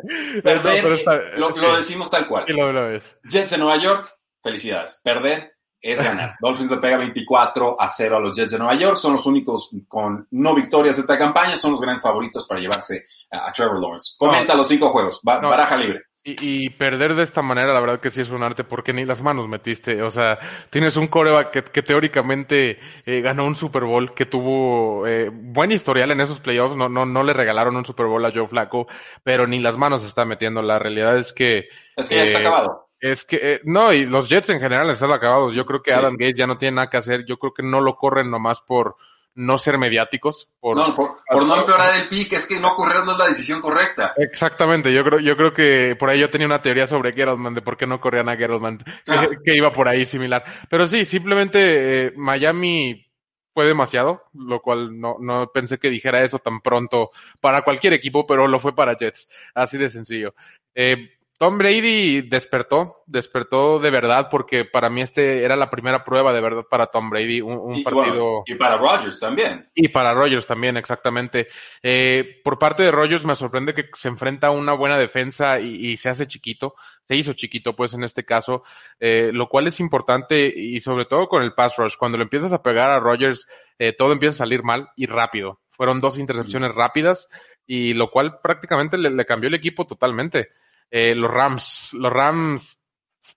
Perder, 0.42 0.85
no, 0.85 0.94
está, 0.94 1.16
lo, 1.38 1.54
sí. 1.54 1.61
lo, 1.62 1.76
decimos 1.76 2.11
tal 2.11 2.28
cual. 2.28 2.44
Sí, 2.46 2.52
lo. 2.52 2.90
Jets 3.24 3.50
de 3.50 3.57
Nueva 3.57 3.78
York, 3.78 4.14
felicidades. 4.42 5.00
Perder 5.02 5.58
es 5.81 6.03
ganar. 6.03 6.37
Dolphins 6.41 6.71
le 6.71 6.77
pega 6.79 6.97
24 6.97 7.81
a 7.81 7.88
0 7.88 8.17
a 8.17 8.21
los 8.21 8.37
Jets 8.37 8.53
de 8.53 8.59
Nueva 8.59 8.75
York. 8.75 8.97
Son 8.97 9.12
los 9.12 9.27
únicos 9.27 9.71
con 9.87 10.27
no 10.33 10.55
victorias 10.55 10.97
de 10.97 11.03
esta 11.03 11.19
campaña. 11.19 11.57
Son 11.57 11.73
los 11.73 11.81
grandes 11.81 12.03
favoritos 12.03 12.47
para 12.47 12.61
llevarse 12.61 13.05
a, 13.31 13.53
Trevor 13.53 13.81
Lawrence. 13.81 14.17
Comenta 14.19 14.55
no, 14.55 14.59
los 14.59 14.69
cinco 14.69 14.88
juegos. 14.88 15.21
Ba 15.23 15.41
no, 15.41 15.49
baraja 15.49 15.77
libre. 15.77 16.03
Y, 16.25 16.64
y, 16.64 16.71
perder 16.71 17.14
de 17.14 17.23
esta 17.23 17.43
manera, 17.43 17.73
la 17.73 17.81
verdad 17.81 18.01
que 18.01 18.11
sí 18.11 18.21
es 18.21 18.29
un 18.29 18.43
arte 18.43 18.62
porque 18.62 18.93
ni 18.93 19.07
las 19.07 19.23
manos 19.23 19.49
metiste. 19.49 20.03
O 20.03 20.11
sea, 20.11 20.38
tienes 20.69 20.97
un 20.97 21.07
coreback 21.07 21.51
que, 21.51 21.62
que 21.64 21.83
teóricamente 21.83 22.79
eh, 23.07 23.21
ganó 23.21 23.47
un 23.47 23.57
Super 23.57 23.85
Bowl, 23.85 24.14
que 24.14 24.27
tuvo 24.27 25.07
eh, 25.07 25.31
buen 25.33 25.73
historial 25.73 26.11
en 26.11 26.21
esos 26.21 26.41
playoffs. 26.41 26.77
No, 26.77 26.88
no, 26.88 27.07
no 27.07 27.23
le 27.23 27.33
regalaron 27.33 27.77
un 27.77 27.87
Super 27.87 28.07
Bowl 28.07 28.25
a 28.27 28.33
Joe 28.33 28.49
Flaco, 28.49 28.88
pero 29.23 29.47
ni 29.47 29.61
las 29.61 29.79
manos 29.79 30.05
está 30.05 30.25
metiendo. 30.25 30.61
La 30.61 30.79
realidad 30.79 31.17
es 31.17 31.33
que. 31.33 31.69
Es 31.97 32.09
que 32.09 32.17
ya 32.17 32.25
está 32.25 32.41
acabado. 32.41 32.88
Es 33.01 33.25
que, 33.25 33.39
eh, 33.41 33.61
no, 33.65 33.93
y 33.93 34.07
los 34.07 34.29
Jets 34.29 34.51
en 34.51 34.61
general 34.61 34.91
están 34.91 35.13
acabados. 35.13 35.55
Yo 35.55 35.65
creo 35.65 35.83
que 35.83 35.93
sí. 35.93 35.99
Adam 35.99 36.17
Gates 36.17 36.39
ya 36.39 36.47
no 36.47 36.57
tiene 36.57 36.77
nada 36.77 36.91
que 36.91 36.97
hacer. 36.97 37.25
Yo 37.25 37.39
creo 37.39 37.55
que 37.55 37.63
no 37.63 37.81
lo 37.81 37.97
corren 37.97 38.31
nomás 38.31 38.61
por 38.61 38.97
no 39.39 39.57
ser 39.57 39.79
mediáticos. 39.79 40.49
Por, 40.59 40.77
no, 40.77 40.95
por, 40.95 41.19
por 41.31 41.47
no 41.47 41.57
empeorar 41.57 41.95
el 41.95 42.09
pick, 42.09 42.33
es 42.33 42.49
que 42.49 42.59
no 42.59 42.75
correr 42.75 43.05
no 43.05 43.13
es 43.13 43.19
la 43.19 43.29
decisión 43.29 43.61
correcta. 43.61 44.13
Exactamente, 44.17 44.93
yo 44.93 45.05
creo, 45.05 45.21
yo 45.21 45.37
creo 45.37 45.55
que 45.55 45.97
por 45.97 46.11
ahí 46.11 46.19
yo 46.19 46.29
tenía 46.29 46.49
una 46.49 46.61
teoría 46.61 46.89
sobre 46.89 47.13
Gettleman, 47.13 47.55
de 47.55 47.63
por 47.63 47.77
qué 47.77 47.87
no 47.87 48.01
corrían 48.01 48.29
a 48.29 48.37
Gettleman, 48.37 48.79
ah. 49.07 49.27
que, 49.31 49.37
que, 49.45 49.57
iba 49.57 49.73
por 49.73 49.87
ahí 49.87 50.05
similar. 50.07 50.45
Pero 50.69 50.89
sí, 50.89 51.05
simplemente 51.05 52.07
eh, 52.07 52.13
Miami 52.17 53.09
fue 53.55 53.67
demasiado, 53.67 54.25
lo 54.35 54.61
cual 54.61 55.01
no, 55.01 55.17
no 55.21 55.51
pensé 55.53 55.79
que 55.79 55.89
dijera 55.89 56.25
eso 56.25 56.41
tan 56.41 56.61
pronto 56.61 57.11
para 57.41 57.63
cualquier 57.63 57.93
equipo, 57.93 58.27
pero 58.27 58.49
lo 58.49 58.59
fue 58.59 58.75
para 58.75 58.97
Jets, 58.97 59.29
así 59.55 59.79
de 59.79 59.89
sencillo. 59.89 60.35
Eh, 60.75 61.17
Tom 61.38 61.57
Brady 61.57 62.22
despertó, 62.22 63.05
despertó 63.07 63.79
de 63.79 63.92
verdad, 63.92 64.29
porque 64.29 64.64
para 64.64 64.90
mí 64.90 65.03
este 65.03 65.44
era 65.44 65.55
la 65.55 65.70
primera 65.70 66.03
prueba 66.03 66.33
de 66.33 66.40
verdad 66.40 66.64
para 66.68 66.88
Tom 66.88 67.11
Brady, 67.11 67.40
un, 67.40 67.59
un 67.59 67.77
y, 67.77 67.85
partido. 67.85 68.24
Bueno, 68.24 68.42
y 68.44 68.57
para 68.57 68.77
Rodgers 68.77 69.20
también. 69.20 69.70
Y 69.72 69.87
para 69.87 70.12
Rodgers 70.14 70.46
también, 70.48 70.77
exactamente. 70.77 71.46
Eh, 71.81 72.40
por 72.42 72.59
parte 72.59 72.83
de 72.83 72.90
Rodgers 72.90 73.24
me 73.24 73.37
sorprende 73.37 73.72
que 73.72 73.85
se 73.94 74.09
enfrenta 74.09 74.48
a 74.48 74.51
una 74.51 74.72
buena 74.72 74.98
defensa 74.98 75.61
y, 75.61 75.92
y 75.92 75.96
se 75.96 76.09
hace 76.09 76.27
chiquito, 76.27 76.74
se 77.05 77.14
hizo 77.14 77.35
chiquito 77.35 77.77
pues 77.77 77.94
en 77.94 78.03
este 78.03 78.24
caso, 78.24 78.64
eh, 78.98 79.31
lo 79.33 79.48
cual 79.48 79.68
es 79.68 79.79
importante 79.79 80.53
y 80.53 80.81
sobre 80.81 81.05
todo 81.05 81.29
con 81.29 81.44
el 81.44 81.55
pass 81.55 81.77
rush, 81.77 81.94
cuando 81.96 82.18
le 82.18 82.24
empiezas 82.24 82.53
a 82.53 82.64
pegar 82.64 82.90
a 82.90 82.98
Rodgers, 82.98 83.46
eh, 83.79 83.92
todo 83.92 84.11
empieza 84.11 84.35
a 84.35 84.44
salir 84.44 84.64
mal 84.64 84.88
y 84.96 85.07
rápido. 85.07 85.61
Fueron 85.70 86.01
dos 86.01 86.18
intercepciones 86.18 86.74
mm. 86.74 86.77
rápidas 86.77 87.29
y 87.64 87.94
lo 87.94 88.11
cual 88.11 88.40
prácticamente 88.42 88.98
le, 88.98 89.11
le 89.11 89.24
cambió 89.24 89.46
el 89.46 89.55
equipo 89.55 89.87
totalmente 89.87 90.48
eh, 90.90 91.14
los 91.14 91.31
Rams. 91.31 91.90
Los 91.92 92.12
Rams. 92.12 92.81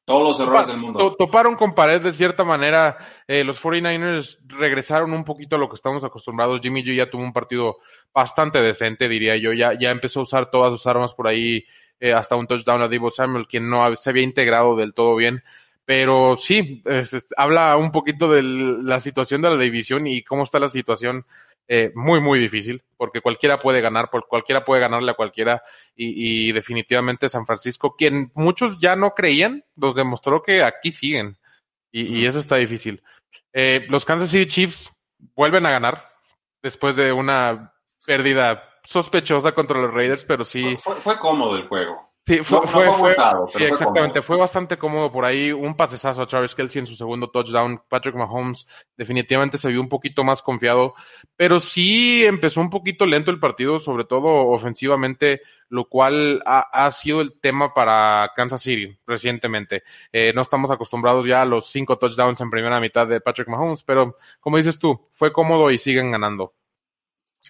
Todos 0.06 0.40
los 0.40 0.48
errores 0.48 0.68
del 0.68 0.78
mundo. 0.78 1.16
Toparon 1.18 1.56
con 1.56 1.76
pared 1.76 2.02
de 2.02 2.14
cierta 2.14 2.44
manera. 2.44 2.98
Eh, 3.28 3.44
los 3.44 3.62
49ers 3.62 4.40
regresaron 4.48 5.12
un 5.14 5.26
poquito 5.26 5.58
a 5.58 5.60
lo 5.60 5.68
que 5.68 5.76
estamos 5.76 6.04
acostumbrados. 6.04 6.62
Jimmy 6.62 6.84
G 6.84 6.96
ya 6.96 7.10
tuvo 7.10 7.24
un 7.24 7.34
partido 7.34 7.80
bastante 8.14 8.62
decente, 8.62 9.10
diría 9.10 9.36
yo. 9.36 9.52
Ya, 9.52 9.78
ya 9.78 9.92
empezó 9.92 10.22
a 10.22 10.24
usar 10.24 10.50
todas 10.50 10.72
sus 10.72 10.88
armas 10.88 11.14
por 11.14 11.28
ahí, 11.28 11.66
eh, 12.00 12.14
hasta 12.14 12.36
un 12.36 12.48
touchdown 12.48 12.82
a 12.82 12.88
Divo 12.88 13.12
Samuel, 13.12 13.48
quien 13.48 13.70
no 13.70 13.94
se 13.96 14.10
había 14.10 14.24
integrado 14.24 14.78
del 14.78 14.94
todo 14.94 15.16
bien. 15.16 15.44
Pero 15.84 16.38
sí, 16.38 16.82
es, 16.86 17.12
es, 17.12 17.34
habla 17.36 17.76
un 17.76 17.92
poquito 17.92 18.32
de 18.32 18.44
la 18.44 19.02
situación 19.02 19.42
de 19.42 19.50
la 19.50 19.58
división 19.58 20.08
y 20.08 20.24
cómo 20.24 20.44
está 20.44 20.60
la 20.60 20.70
situación 20.70 21.26
eh, 21.74 21.90
muy, 21.96 22.20
muy 22.20 22.38
difícil, 22.38 22.84
porque 22.98 23.22
cualquiera 23.22 23.58
puede 23.58 23.80
ganar, 23.80 24.10
por 24.10 24.28
cualquiera 24.28 24.66
puede 24.66 24.82
ganarle 24.82 25.12
a 25.12 25.14
cualquiera, 25.14 25.62
y, 25.96 26.50
y, 26.50 26.52
definitivamente 26.52 27.30
San 27.30 27.46
Francisco, 27.46 27.96
quien 27.96 28.30
muchos 28.36 28.78
ya 28.78 28.98
no 28.98 29.12
creían, 29.12 29.64
los 29.78 29.96
demostró 29.96 30.44
que 30.44 30.64
aquí 30.66 30.92
siguen, 30.92 31.38
y, 31.90 32.18
y 32.20 32.26
eso 32.26 32.40
está 32.40 32.58
difícil. 32.58 33.02
Eh, 33.54 33.86
los 33.88 34.04
Kansas 34.04 34.32
City 34.32 34.48
Chiefs 34.48 34.92
vuelven 35.34 35.66
a 35.66 35.72
ganar 35.72 36.10
después 36.62 36.98
de 36.98 37.14
una 37.14 37.74
pérdida 38.06 38.68
sospechosa 38.84 39.54
contra 39.54 39.80
los 39.80 39.94
Raiders, 39.94 40.26
pero 40.26 40.44
sí. 40.44 40.76
Fue, 40.76 41.00
fue 41.00 41.18
cómodo 41.20 41.56
el 41.56 41.70
juego. 41.70 42.11
Sí, 42.24 42.44
fue, 42.44 42.60
No- 42.60 42.66
no 42.66 42.68
fue, 42.72 43.16
fue 43.16 43.16
sí, 43.48 43.64
exactamente. 43.64 44.22
Fue 44.22 44.38
bastante 44.38 44.78
cómodo 44.78 45.12
por 45.12 45.26
ahí. 45.26 45.52
Un 45.52 45.76
pasesazo 45.76 46.22
a 46.22 46.28
Travis 46.28 46.54
Kelsey 46.54 46.82
en 46.82 46.86
su 46.86 46.96
segundo 46.96 47.32
touchdown. 47.32 47.82
Patrick 47.90 48.14
Mahomes 48.16 48.68
definitivamente 48.96 49.58
se 49.58 49.70
vio 49.70 49.82
un 49.82 49.90
poquito 49.90 50.24
más 50.24 50.44
confiado, 50.44 50.94
pero 51.36 51.60
sí 51.60 52.24
empezó 52.24 52.62
un 52.62 52.70
poquito 52.70 53.08
lento 53.08 53.32
el 53.32 53.40
partido, 53.40 53.80
sobre 53.80 54.06
todo 54.06 54.28
ofensivamente, 54.50 55.42
lo 55.70 55.86
cual 55.86 56.44
ha, 56.46 56.60
ha 56.86 56.92
sido 56.92 57.22
el 57.22 57.40
tema 57.40 57.74
para 57.74 58.32
Kansas 58.36 58.62
City 58.62 58.96
recientemente. 59.08 59.82
Eh, 60.14 60.32
no 60.36 60.44
estamos 60.44 60.70
acostumbrados 60.70 61.26
ya 61.26 61.42
a 61.42 61.46
los 61.46 61.72
cinco 61.72 61.98
touchdowns 61.98 62.40
en 62.40 62.52
primera 62.52 62.80
mitad 62.80 63.08
de 63.08 63.20
Patrick 63.20 63.48
Mahomes, 63.48 63.82
pero 63.82 64.18
como 64.40 64.58
dices 64.58 64.78
tú, 64.78 65.08
fue 65.14 65.34
cómodo 65.34 65.72
y 65.72 65.80
siguen 65.80 66.12
ganando. 66.12 66.54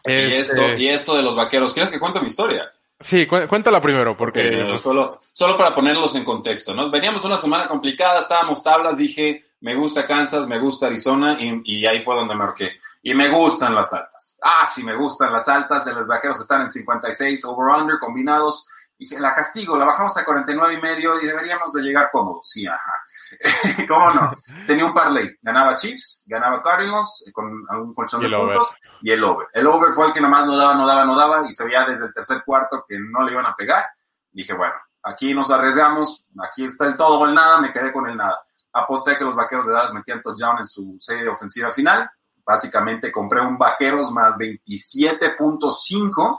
Y, 0.08 0.12
Este, 0.14 0.40
esto, 0.40 0.78
y 0.78 0.88
esto 0.88 1.16
de 1.18 1.24
los 1.24 1.36
vaqueros, 1.36 1.74
¿quieres 1.74 1.92
que 1.92 2.00
cuente 2.00 2.22
mi 2.22 2.28
historia? 2.28 2.72
Sí, 3.02 3.26
cu- 3.28 3.48
cuéntala 3.48 3.82
primero, 3.82 4.16
porque... 4.16 4.60
Eh, 4.62 4.78
solo, 4.78 5.20
solo 5.32 5.58
para 5.58 5.74
ponerlos 5.76 6.16
en 6.16 6.24
contexto, 6.24 6.74
¿no? 6.74 6.90
Veníamos 6.90 7.24
una 7.26 7.38
semana 7.38 7.68
complicada, 7.68 8.20
estábamos 8.20 8.64
tablas, 8.64 8.98
dije, 8.98 9.46
me 9.62 9.76
gusta 9.76 10.06
Kansas, 10.06 10.48
me 10.48 10.60
gusta 10.60 10.88
Arizona, 10.88 11.38
y, 11.40 11.62
y 11.66 11.86
ahí 11.86 12.02
fue 12.02 12.16
donde 12.16 12.34
me 12.36 12.40
marqué. 12.46 12.72
Y 13.04 13.14
me 13.16 13.30
gustan 13.30 13.74
las 13.76 13.92
altas. 13.94 14.40
Ah, 14.44 14.68
sí, 14.72 14.84
me 14.84 14.96
gustan 14.96 15.34
las 15.34 15.48
altas, 15.48 15.86
de 15.86 15.94
los 15.94 16.08
vaqueros 16.08 16.40
están 16.40 16.62
en 16.62 16.70
56 16.72 17.44
over-under 17.46 17.98
combinados. 18.00 18.68
Dije, 19.02 19.20
la 19.20 19.34
castigo, 19.34 19.76
la 19.76 19.86
bajamos 19.86 20.16
a 20.16 20.24
49 20.24 20.76
y 20.76 20.80
medio 20.80 21.20
y 21.20 21.26
deberíamos 21.26 21.74
de 21.74 21.82
llegar 21.82 22.12
cómodos. 22.12 22.48
Sí, 22.48 22.68
ajá. 22.68 22.94
¿Cómo 23.88 24.12
no? 24.12 24.32
Tenía 24.68 24.86
un 24.86 24.94
parlay. 24.94 25.40
Ganaba 25.42 25.74
Chiefs, 25.74 26.24
ganaba 26.28 26.62
Cardinals, 26.62 27.26
eh, 27.28 27.32
con 27.32 27.64
algún 27.70 27.96
colchón 27.96 28.22
de 28.22 28.28
over. 28.28 28.60
puntos, 28.60 28.76
y 29.02 29.10
el 29.10 29.24
over. 29.24 29.48
El 29.54 29.66
over 29.66 29.92
fue 29.92 30.06
el 30.06 30.14
que 30.14 30.22
nomás 30.22 30.46
no 30.46 30.56
daba, 30.56 30.76
no 30.76 30.86
daba, 30.86 31.04
no 31.04 31.16
daba, 31.16 31.50
y 31.50 31.52
se 31.52 31.66
veía 31.66 31.84
desde 31.84 32.06
el 32.06 32.14
tercer 32.14 32.44
cuarto 32.46 32.86
que 32.88 33.00
no 33.00 33.24
le 33.24 33.32
iban 33.32 33.48
a 33.48 33.56
pegar. 33.56 33.84
Dije, 34.32 34.54
bueno, 34.54 34.76
aquí 35.02 35.34
nos 35.34 35.50
arriesgamos, 35.50 36.28
aquí 36.40 36.66
está 36.66 36.86
el 36.86 36.96
todo 36.96 37.22
o 37.22 37.26
el 37.26 37.34
nada, 37.34 37.60
me 37.60 37.74
quedé 37.74 37.92
con 37.92 38.08
el 38.08 38.16
nada. 38.16 38.40
Aposté 38.72 39.18
que 39.18 39.24
los 39.24 39.36
vaqueros 39.36 39.66
de 39.66 39.74
Dallas 39.74 39.96
metían 39.96 40.22
touchdown 40.22 40.60
en 40.60 40.66
su 40.66 40.98
serie 41.00 41.28
ofensiva 41.28 41.72
final. 41.72 42.08
Básicamente 42.46 43.12
compré 43.12 43.42
un 43.42 43.58
vaqueros 43.58 44.12
más 44.12 44.38
27.5 44.38 46.38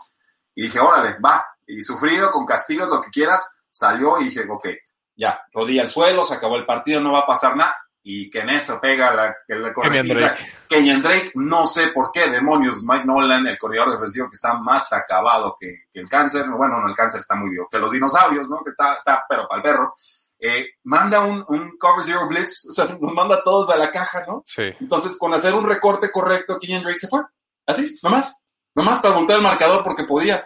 y 0.54 0.62
dije, 0.62 0.78
órale, 0.78 1.18
va. 1.18 1.44
Y 1.72 1.82
sufrido, 1.82 2.30
con 2.30 2.44
castigos, 2.44 2.88
lo 2.88 3.00
que 3.00 3.10
quieras, 3.10 3.60
salió 3.70 4.20
y 4.20 4.24
dije, 4.24 4.44
ok, 4.48 4.68
ya, 5.16 5.42
rodilla 5.52 5.82
al 5.82 5.88
suelo, 5.88 6.24
se 6.24 6.34
acabó 6.34 6.56
el 6.56 6.66
partido, 6.66 7.00
no 7.00 7.12
va 7.12 7.20
a 7.20 7.26
pasar 7.26 7.56
nada. 7.56 7.76
Y 8.04 8.28
que 8.30 8.40
en 8.40 8.50
eso 8.50 8.80
pega 8.80 9.14
la, 9.14 9.36
que 9.46 9.54
la 9.54 9.72
Kenyan 9.72 9.74
corretiza. 9.74 10.18
Drake. 10.18 10.52
Kenyan 10.68 11.02
Drake, 11.02 11.32
no 11.36 11.66
sé 11.66 11.88
por 11.88 12.10
qué, 12.10 12.28
demonios, 12.28 12.82
Mike 12.82 13.04
Nolan, 13.04 13.46
el 13.46 13.58
corredor 13.58 13.92
defensivo 13.92 14.28
que 14.28 14.34
está 14.34 14.54
más 14.54 14.92
acabado 14.92 15.56
que, 15.58 15.84
que 15.90 16.00
el 16.00 16.08
cáncer, 16.08 16.46
bueno, 16.48 16.80
no, 16.80 16.88
el 16.88 16.96
cáncer 16.96 17.20
está 17.20 17.36
muy 17.36 17.50
vivo, 17.50 17.68
que 17.70 17.78
los 17.78 17.92
dinosaurios, 17.92 18.48
¿no? 18.48 18.58
Que 18.64 18.70
está, 18.70 18.94
está 18.94 19.24
pero 19.28 19.46
para 19.46 19.58
el 19.58 19.62
perro, 19.62 19.94
eh, 20.40 20.66
manda 20.82 21.20
un, 21.20 21.44
un 21.46 21.78
cover 21.78 22.04
zero 22.04 22.26
blitz, 22.26 22.66
o 22.70 22.72
sea, 22.72 22.98
nos 23.00 23.14
manda 23.14 23.36
a 23.36 23.44
todos 23.44 23.70
a 23.70 23.76
la 23.76 23.92
caja, 23.92 24.24
¿no? 24.26 24.42
Sí. 24.44 24.64
Entonces, 24.80 25.16
con 25.16 25.32
hacer 25.32 25.54
un 25.54 25.64
recorte 25.64 26.10
correcto, 26.10 26.58
Kenyan 26.58 26.82
Drake 26.82 26.98
se 26.98 27.08
fue, 27.08 27.20
así, 27.64 27.94
nomás, 28.02 28.42
nomás 28.74 29.00
para 29.00 29.14
voltear 29.14 29.38
el 29.38 29.44
marcador 29.44 29.84
porque 29.84 30.04
podía. 30.04 30.44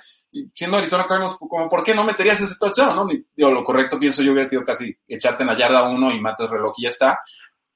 Siendo 0.54 0.76
Arizona 0.76 1.06
Cardinals, 1.06 1.36
como, 1.38 1.68
¿por 1.68 1.82
qué 1.82 1.94
no 1.94 2.04
meterías 2.04 2.40
ese 2.40 2.56
touchdown, 2.58 2.94
no? 2.94 3.06
Digo, 3.34 3.50
lo 3.50 3.64
correcto, 3.64 3.98
pienso 3.98 4.22
yo, 4.22 4.32
hubiera 4.32 4.48
sido 4.48 4.64
casi 4.64 4.94
echarte 5.08 5.42
en 5.44 5.46
la 5.48 5.56
yarda 5.56 5.84
uno 5.84 6.10
y 6.10 6.20
matas 6.20 6.50
reloj 6.50 6.74
y 6.78 6.82
ya 6.82 6.88
está. 6.90 7.20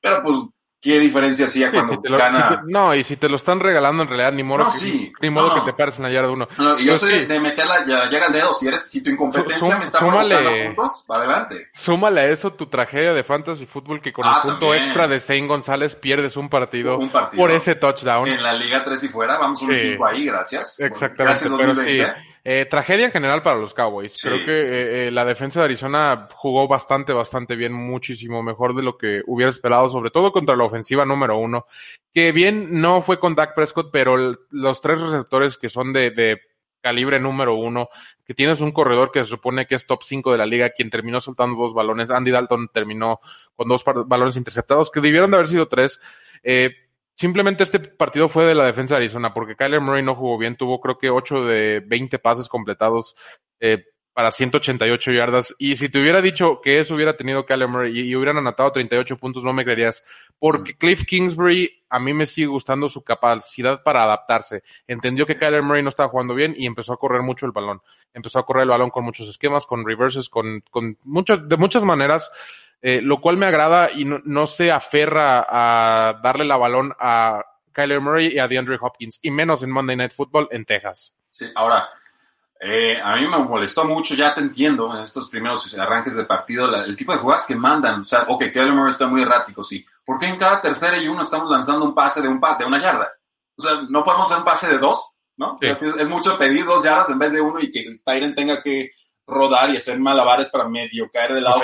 Pero, 0.00 0.22
pues, 0.22 0.36
¿qué 0.78 0.98
diferencia 0.98 1.44
hacía 1.46 1.66
Sí, 1.68 1.72
cuando 1.74 1.94
si 1.94 2.02
te 2.02 2.08
lo- 2.10 2.18
gana? 2.18 2.48
si 2.48 2.54
te- 2.56 2.62
no, 2.66 2.94
y 2.94 3.04
si 3.04 3.16
te 3.16 3.28
lo 3.28 3.36
están 3.36 3.60
regalando 3.60 4.02
en 4.02 4.08
realidad, 4.08 4.32
ni 4.32 4.42
modo, 4.42 4.64
No, 4.64 4.70
que, 4.70 4.78
sí. 4.78 5.12
ni 5.22 5.30
modo 5.30 5.48
No, 5.48 5.54
que 5.64 5.70
te 5.70 5.76
pares 5.76 5.96
en 5.98 6.04
la 6.04 6.10
yarda 6.12 6.30
uno. 6.30 6.48
No, 6.58 6.78
y 6.78 6.84
yo 6.86 6.96
soy 6.98 7.12
sí. 7.20 7.26
de 7.26 7.40
meter 7.40 7.66
la 7.66 7.84
ya- 7.86 8.08
llega 8.10 8.26
al 8.26 8.32
dedo. 8.32 8.52
Si 8.52 8.66
eres, 8.68 8.82
si 8.90 9.02
tu 9.02 9.08
incompetencia 9.10 9.76
me 9.78 9.84
está 9.84 9.98
súmale- 9.98 10.74
puntos, 10.74 11.04
adelante. 11.08 11.68
Súmale 11.72 12.20
a 12.22 12.26
eso 12.30 12.52
tu 12.52 12.66
tragedia 12.66 13.12
de 13.14 13.24
fantasy 13.24 13.64
fútbol 13.66 14.00
que 14.02 14.12
con 14.12 14.24
Ah, 14.26 14.36
el 14.44 14.50
punto 14.50 14.66
también. 14.66 14.84
extra 14.84 15.06
de 15.08 15.20
Zane 15.20 15.46
González 15.46 15.94
pierdes 15.96 16.36
un 16.36 16.48
partido, 16.50 16.98
Un 16.98 17.10
partido. 17.10 17.42
por 17.42 17.50
ese 17.50 17.74
touchdown. 17.74 18.26
En 18.28 18.42
la 18.42 18.52
Liga 18.54 18.82
3 18.84 19.02
y 19.04 19.08
fuera, 19.08 19.38
vamos 19.38 19.60
1 19.62 19.76
Sí. 19.78 19.90
5 19.92 20.06
ahí, 20.06 20.26
gracias. 20.26 20.80
Exactamente, 20.80 21.24
Gracias, 21.24 21.52
pero 21.58 21.74
sí. 21.76 22.00
2020. 22.44 22.60
Eh, 22.60 22.64
tragedia 22.66 23.06
en 23.06 23.12
general 23.12 23.42
para 23.42 23.58
los 23.58 23.74
Cowboys. 23.74 24.12
Sí, 24.14 24.28
Creo 24.28 24.44
que 24.46 24.54
sí, 24.54 24.66
sí. 24.68 24.74
eh, 24.74 25.08
eh, 25.08 25.10
la 25.10 25.24
defensa 25.24 25.60
de 25.60 25.64
Arizona 25.66 26.28
jugó 26.34 26.66
bastante, 26.68 27.12
bastante 27.12 27.56
bien, 27.56 27.72
muchísimo 27.72 28.42
mejor 28.42 28.74
de 28.74 28.82
lo 28.82 28.96
que 28.96 29.22
hubiera 29.26 29.50
esperado, 29.50 29.88
sobre 29.88 30.10
todo 30.10 30.32
contra 30.32 30.56
la 30.56 30.64
ofensiva 30.64 31.04
número 31.04 31.36
uno. 31.38 31.66
Que 32.12 32.32
bien 32.32 32.80
no 32.80 33.02
fue 33.02 33.18
con 33.20 33.34
Dak 33.34 33.54
Prescott, 33.54 33.90
pero 33.92 34.14
el- 34.16 34.38
los 34.50 34.80
tres 34.80 35.00
receptores 35.00 35.56
que 35.58 35.68
son 35.68 35.92
de, 35.92 36.10
de 36.10 36.40
calibre 36.80 37.20
número 37.20 37.54
uno, 37.56 37.90
que 38.24 38.32
tienes 38.32 38.60
un 38.62 38.72
corredor 38.72 39.10
que 39.12 39.22
se 39.22 39.28
supone 39.28 39.66
que 39.66 39.74
es 39.74 39.86
top 39.86 40.02
5 40.02 40.32
de 40.32 40.38
la 40.38 40.46
liga, 40.46 40.70
quien 40.70 40.88
terminó 40.88 41.20
soltando 41.20 41.60
dos 41.60 41.74
balones. 41.74 42.10
Andy 42.10 42.30
Dalton 42.30 42.68
terminó 42.72 43.20
con 43.54 43.68
dos 43.68 43.84
balones 44.06 44.36
interceptados, 44.36 44.90
que 44.90 45.00
debieron 45.00 45.30
de 45.30 45.36
haber 45.36 45.48
sido 45.48 45.68
tres. 45.68 46.00
Eh, 46.42 46.70
simplemente 47.20 47.64
este 47.64 47.80
partido 47.80 48.30
fue 48.30 48.46
de 48.46 48.54
la 48.54 48.64
defensa 48.64 48.94
de 48.94 49.00
Arizona, 49.00 49.34
porque 49.34 49.54
Kyler 49.54 49.82
Murray 49.82 50.02
no 50.02 50.14
jugó 50.14 50.38
bien, 50.38 50.56
tuvo 50.56 50.80
creo 50.80 50.96
que 50.96 51.10
8 51.10 51.44
de 51.44 51.80
20 51.80 52.18
pases 52.18 52.48
completados 52.48 53.14
eh, 53.60 53.84
para 54.14 54.30
188 54.30 55.12
yardas. 55.12 55.54
Y 55.58 55.76
si 55.76 55.90
te 55.90 56.00
hubiera 56.00 56.22
dicho 56.22 56.62
que 56.62 56.80
eso 56.80 56.94
hubiera 56.94 57.18
tenido 57.18 57.44
Kyler 57.44 57.68
Murray 57.68 57.98
y, 57.98 58.02
y 58.04 58.16
hubieran 58.16 58.38
anotado 58.38 58.72
38 58.72 59.18
puntos, 59.18 59.44
no 59.44 59.52
me 59.52 59.64
creerías. 59.64 60.02
Porque 60.38 60.78
Cliff 60.78 61.04
Kingsbury 61.04 61.84
a 61.90 61.98
mí 61.98 62.14
me 62.14 62.24
sigue 62.24 62.46
gustando 62.46 62.88
su 62.88 63.04
capacidad 63.04 63.82
para 63.82 64.04
adaptarse. 64.04 64.62
Entendió 64.86 65.26
que 65.26 65.36
Kyler 65.36 65.62
Murray 65.62 65.82
no 65.82 65.90
estaba 65.90 66.08
jugando 66.08 66.34
bien 66.34 66.54
y 66.56 66.64
empezó 66.64 66.94
a 66.94 66.98
correr 66.98 67.20
mucho 67.20 67.44
el 67.44 67.52
balón. 67.52 67.82
Empezó 68.14 68.38
a 68.38 68.46
correr 68.46 68.62
el 68.62 68.70
balón 68.70 68.88
con 68.88 69.04
muchos 69.04 69.28
esquemas, 69.28 69.66
con 69.66 69.86
reverses, 69.86 70.30
con, 70.30 70.64
con 70.70 70.96
muchas, 71.04 71.46
de 71.46 71.58
muchas 71.58 71.84
maneras 71.84 72.30
eh, 72.82 73.00
lo 73.02 73.20
cual 73.20 73.36
me 73.36 73.46
agrada 73.46 73.90
y 73.92 74.04
no, 74.04 74.20
no 74.24 74.46
se 74.46 74.70
aferra 74.72 75.46
a 75.48 76.20
darle 76.22 76.44
la 76.44 76.56
balón 76.56 76.92
a 76.98 77.44
Kyler 77.72 78.00
Murray 78.00 78.28
y 78.34 78.38
a 78.38 78.48
DeAndre 78.48 78.78
Hopkins, 78.80 79.18
y 79.22 79.30
menos 79.30 79.62
en 79.62 79.70
Monday 79.70 79.96
Night 79.96 80.12
Football 80.14 80.48
en 80.50 80.64
Texas. 80.64 81.12
Sí, 81.28 81.46
ahora, 81.54 81.88
eh, 82.60 83.00
a 83.02 83.14
mí 83.16 83.26
me 83.28 83.38
molestó 83.38 83.84
mucho, 83.84 84.14
ya 84.14 84.34
te 84.34 84.40
entiendo, 84.40 84.94
en 84.94 85.02
estos 85.02 85.28
primeros 85.28 85.78
arranques 85.78 86.14
de 86.16 86.24
partido, 86.24 86.66
la- 86.66 86.84
el 86.84 86.96
tipo 86.96 87.12
de 87.12 87.18
jugadas 87.18 87.46
que 87.46 87.54
mandan. 87.56 88.00
O 88.00 88.04
sea, 88.04 88.24
ok, 88.28 88.44
Kyler 88.52 88.72
Murray 88.72 88.90
está 88.90 89.06
muy 89.06 89.22
errático, 89.22 89.62
sí. 89.62 89.86
¿Por 90.04 90.18
qué 90.18 90.26
en 90.26 90.36
cada 90.36 90.60
tercera 90.60 90.98
y 90.98 91.06
uno 91.08 91.22
estamos 91.22 91.50
lanzando 91.50 91.84
un 91.84 91.94
pase 91.94 92.20
de 92.20 92.28
un 92.28 92.40
pa 92.40 92.56
de 92.56 92.64
una 92.64 92.80
yarda? 92.80 93.10
O 93.56 93.62
sea, 93.62 93.82
no 93.88 94.02
podemos 94.02 94.26
hacer 94.26 94.38
un 94.38 94.44
pase 94.44 94.68
de 94.68 94.78
dos, 94.78 95.12
¿no? 95.36 95.56
Sí. 95.60 95.68
Es, 95.68 95.80
es 95.82 96.08
mucho 96.08 96.36
pedir 96.36 96.64
dos 96.66 96.82
yardas 96.82 97.08
en 97.10 97.18
vez 97.18 97.32
de 97.32 97.40
uno 97.40 97.60
y 97.60 97.70
que 97.70 97.98
Tyren 98.04 98.34
tenga 98.34 98.60
que 98.62 98.88
rodar 99.26 99.70
y 99.70 99.76
hacer 99.76 99.98
malabares 100.00 100.48
para 100.50 100.68
medio 100.68 101.08
caer 101.10 101.34
del 101.34 101.44
lado. 101.44 101.60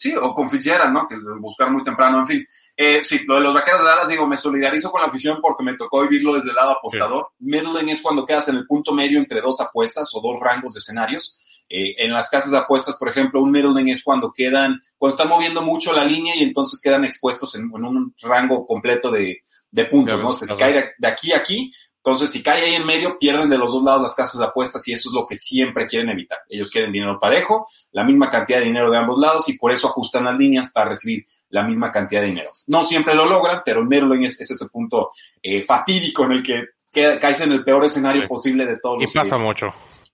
Sí, 0.00 0.14
o 0.14 0.32
con 0.32 0.48
Fitzgerald, 0.48 0.92
¿no? 0.92 1.08
Que 1.08 1.16
buscar 1.40 1.70
muy 1.72 1.82
temprano, 1.82 2.20
en 2.20 2.26
fin. 2.26 2.46
Eh, 2.76 3.00
sí, 3.02 3.22
lo 3.26 3.34
de 3.34 3.40
los 3.40 3.52
vaqueros 3.52 3.80
de 3.80 3.86
Dallas, 3.88 4.08
digo, 4.08 4.28
me 4.28 4.36
solidarizo 4.36 4.92
con 4.92 5.00
la 5.00 5.08
afición 5.08 5.40
porque 5.42 5.64
me 5.64 5.76
tocó 5.76 6.02
vivirlo 6.02 6.34
desde 6.34 6.50
el 6.50 6.54
lado 6.54 6.70
apostador. 6.70 7.30
Middling 7.40 7.88
es 7.88 8.00
cuando 8.00 8.24
quedas 8.24 8.48
en 8.48 8.56
el 8.58 8.66
punto 8.66 8.92
medio 8.92 9.18
entre 9.18 9.40
dos 9.40 9.60
apuestas 9.60 10.08
o 10.14 10.20
dos 10.20 10.38
rangos 10.40 10.74
de 10.74 10.78
escenarios. 10.78 11.64
Eh, 11.68 11.96
en 11.98 12.12
las 12.12 12.30
casas 12.30 12.52
de 12.52 12.58
apuestas, 12.58 12.94
por 12.96 13.08
ejemplo, 13.08 13.42
un 13.42 13.50
middling 13.50 13.88
es 13.88 14.04
cuando 14.04 14.32
quedan, 14.32 14.80
cuando 14.96 15.16
están 15.16 15.28
moviendo 15.28 15.62
mucho 15.62 15.92
la 15.92 16.04
línea 16.04 16.36
y 16.36 16.44
entonces 16.44 16.80
quedan 16.80 17.04
expuestos 17.04 17.56
en, 17.56 17.62
en 17.64 17.84
un 17.84 18.14
rango 18.22 18.64
completo 18.68 19.10
de, 19.10 19.42
de 19.72 19.84
puntos, 19.86 20.16
Ya 20.16 20.22
¿no? 20.22 20.32
si 20.34 20.44
ajá. 20.44 20.56
cae 20.56 20.72
de, 20.74 20.90
de 20.96 21.08
aquí 21.08 21.32
a 21.32 21.38
aquí, 21.38 21.72
entonces 22.02 22.30
si 22.30 22.42
cae 22.42 22.62
ahí 22.64 22.74
en 22.74 22.86
medio, 22.86 23.18
pierden 23.18 23.50
de 23.50 23.58
los 23.58 23.72
dos 23.72 23.82
lados 23.82 24.02
las 24.02 24.14
casas 24.14 24.38
de 24.40 24.46
apuestas 24.46 24.86
y 24.88 24.92
eso 24.94 25.10
es 25.10 25.14
lo 25.14 25.26
que 25.26 25.36
siempre 25.36 25.86
quieren 25.86 26.08
evitar. 26.10 26.38
Ellos 26.48 26.70
quieren 26.70 26.90
dinero 26.92 27.18
parejo, 27.20 27.66
la 27.92 28.04
misma 28.04 28.30
cantidad 28.30 28.58
de 28.60 28.64
dinero 28.66 28.90
de 28.90 28.96
ambos 28.98 29.18
lados 29.18 29.48
y 29.48 29.58
por 29.58 29.72
eso 29.72 29.88
ajustan 29.88 30.24
las 30.24 30.38
líneas 30.38 30.70
para 30.72 30.88
recibir 30.90 31.24
la 31.50 31.64
misma 31.64 31.90
cantidad 31.90 32.20
de 32.22 32.28
dinero. 32.28 32.48
No 32.68 32.82
siempre 32.84 33.14
lo 33.14 33.26
logran, 33.26 33.62
pero 33.64 33.80
el 33.80 33.86
middling 33.86 34.24
es, 34.24 34.40
es 34.40 34.50
ese 34.52 34.66
punto 34.72 35.10
eh, 35.42 35.62
fatídico 35.62 36.24
en 36.24 36.32
el 36.32 36.42
que 36.42 36.64
queda- 36.92 37.18
caes 37.18 37.40
en 37.40 37.52
el 37.52 37.64
peor 37.64 37.84
escenario 37.84 38.22
Sí. 38.22 38.28
posible 38.28 38.64
de 38.64 38.78
todos 38.78 38.98
Y 38.98 39.02
los 39.02 39.12
que- 39.12 39.18
pasa 39.20 39.36
mucho. 39.38 39.66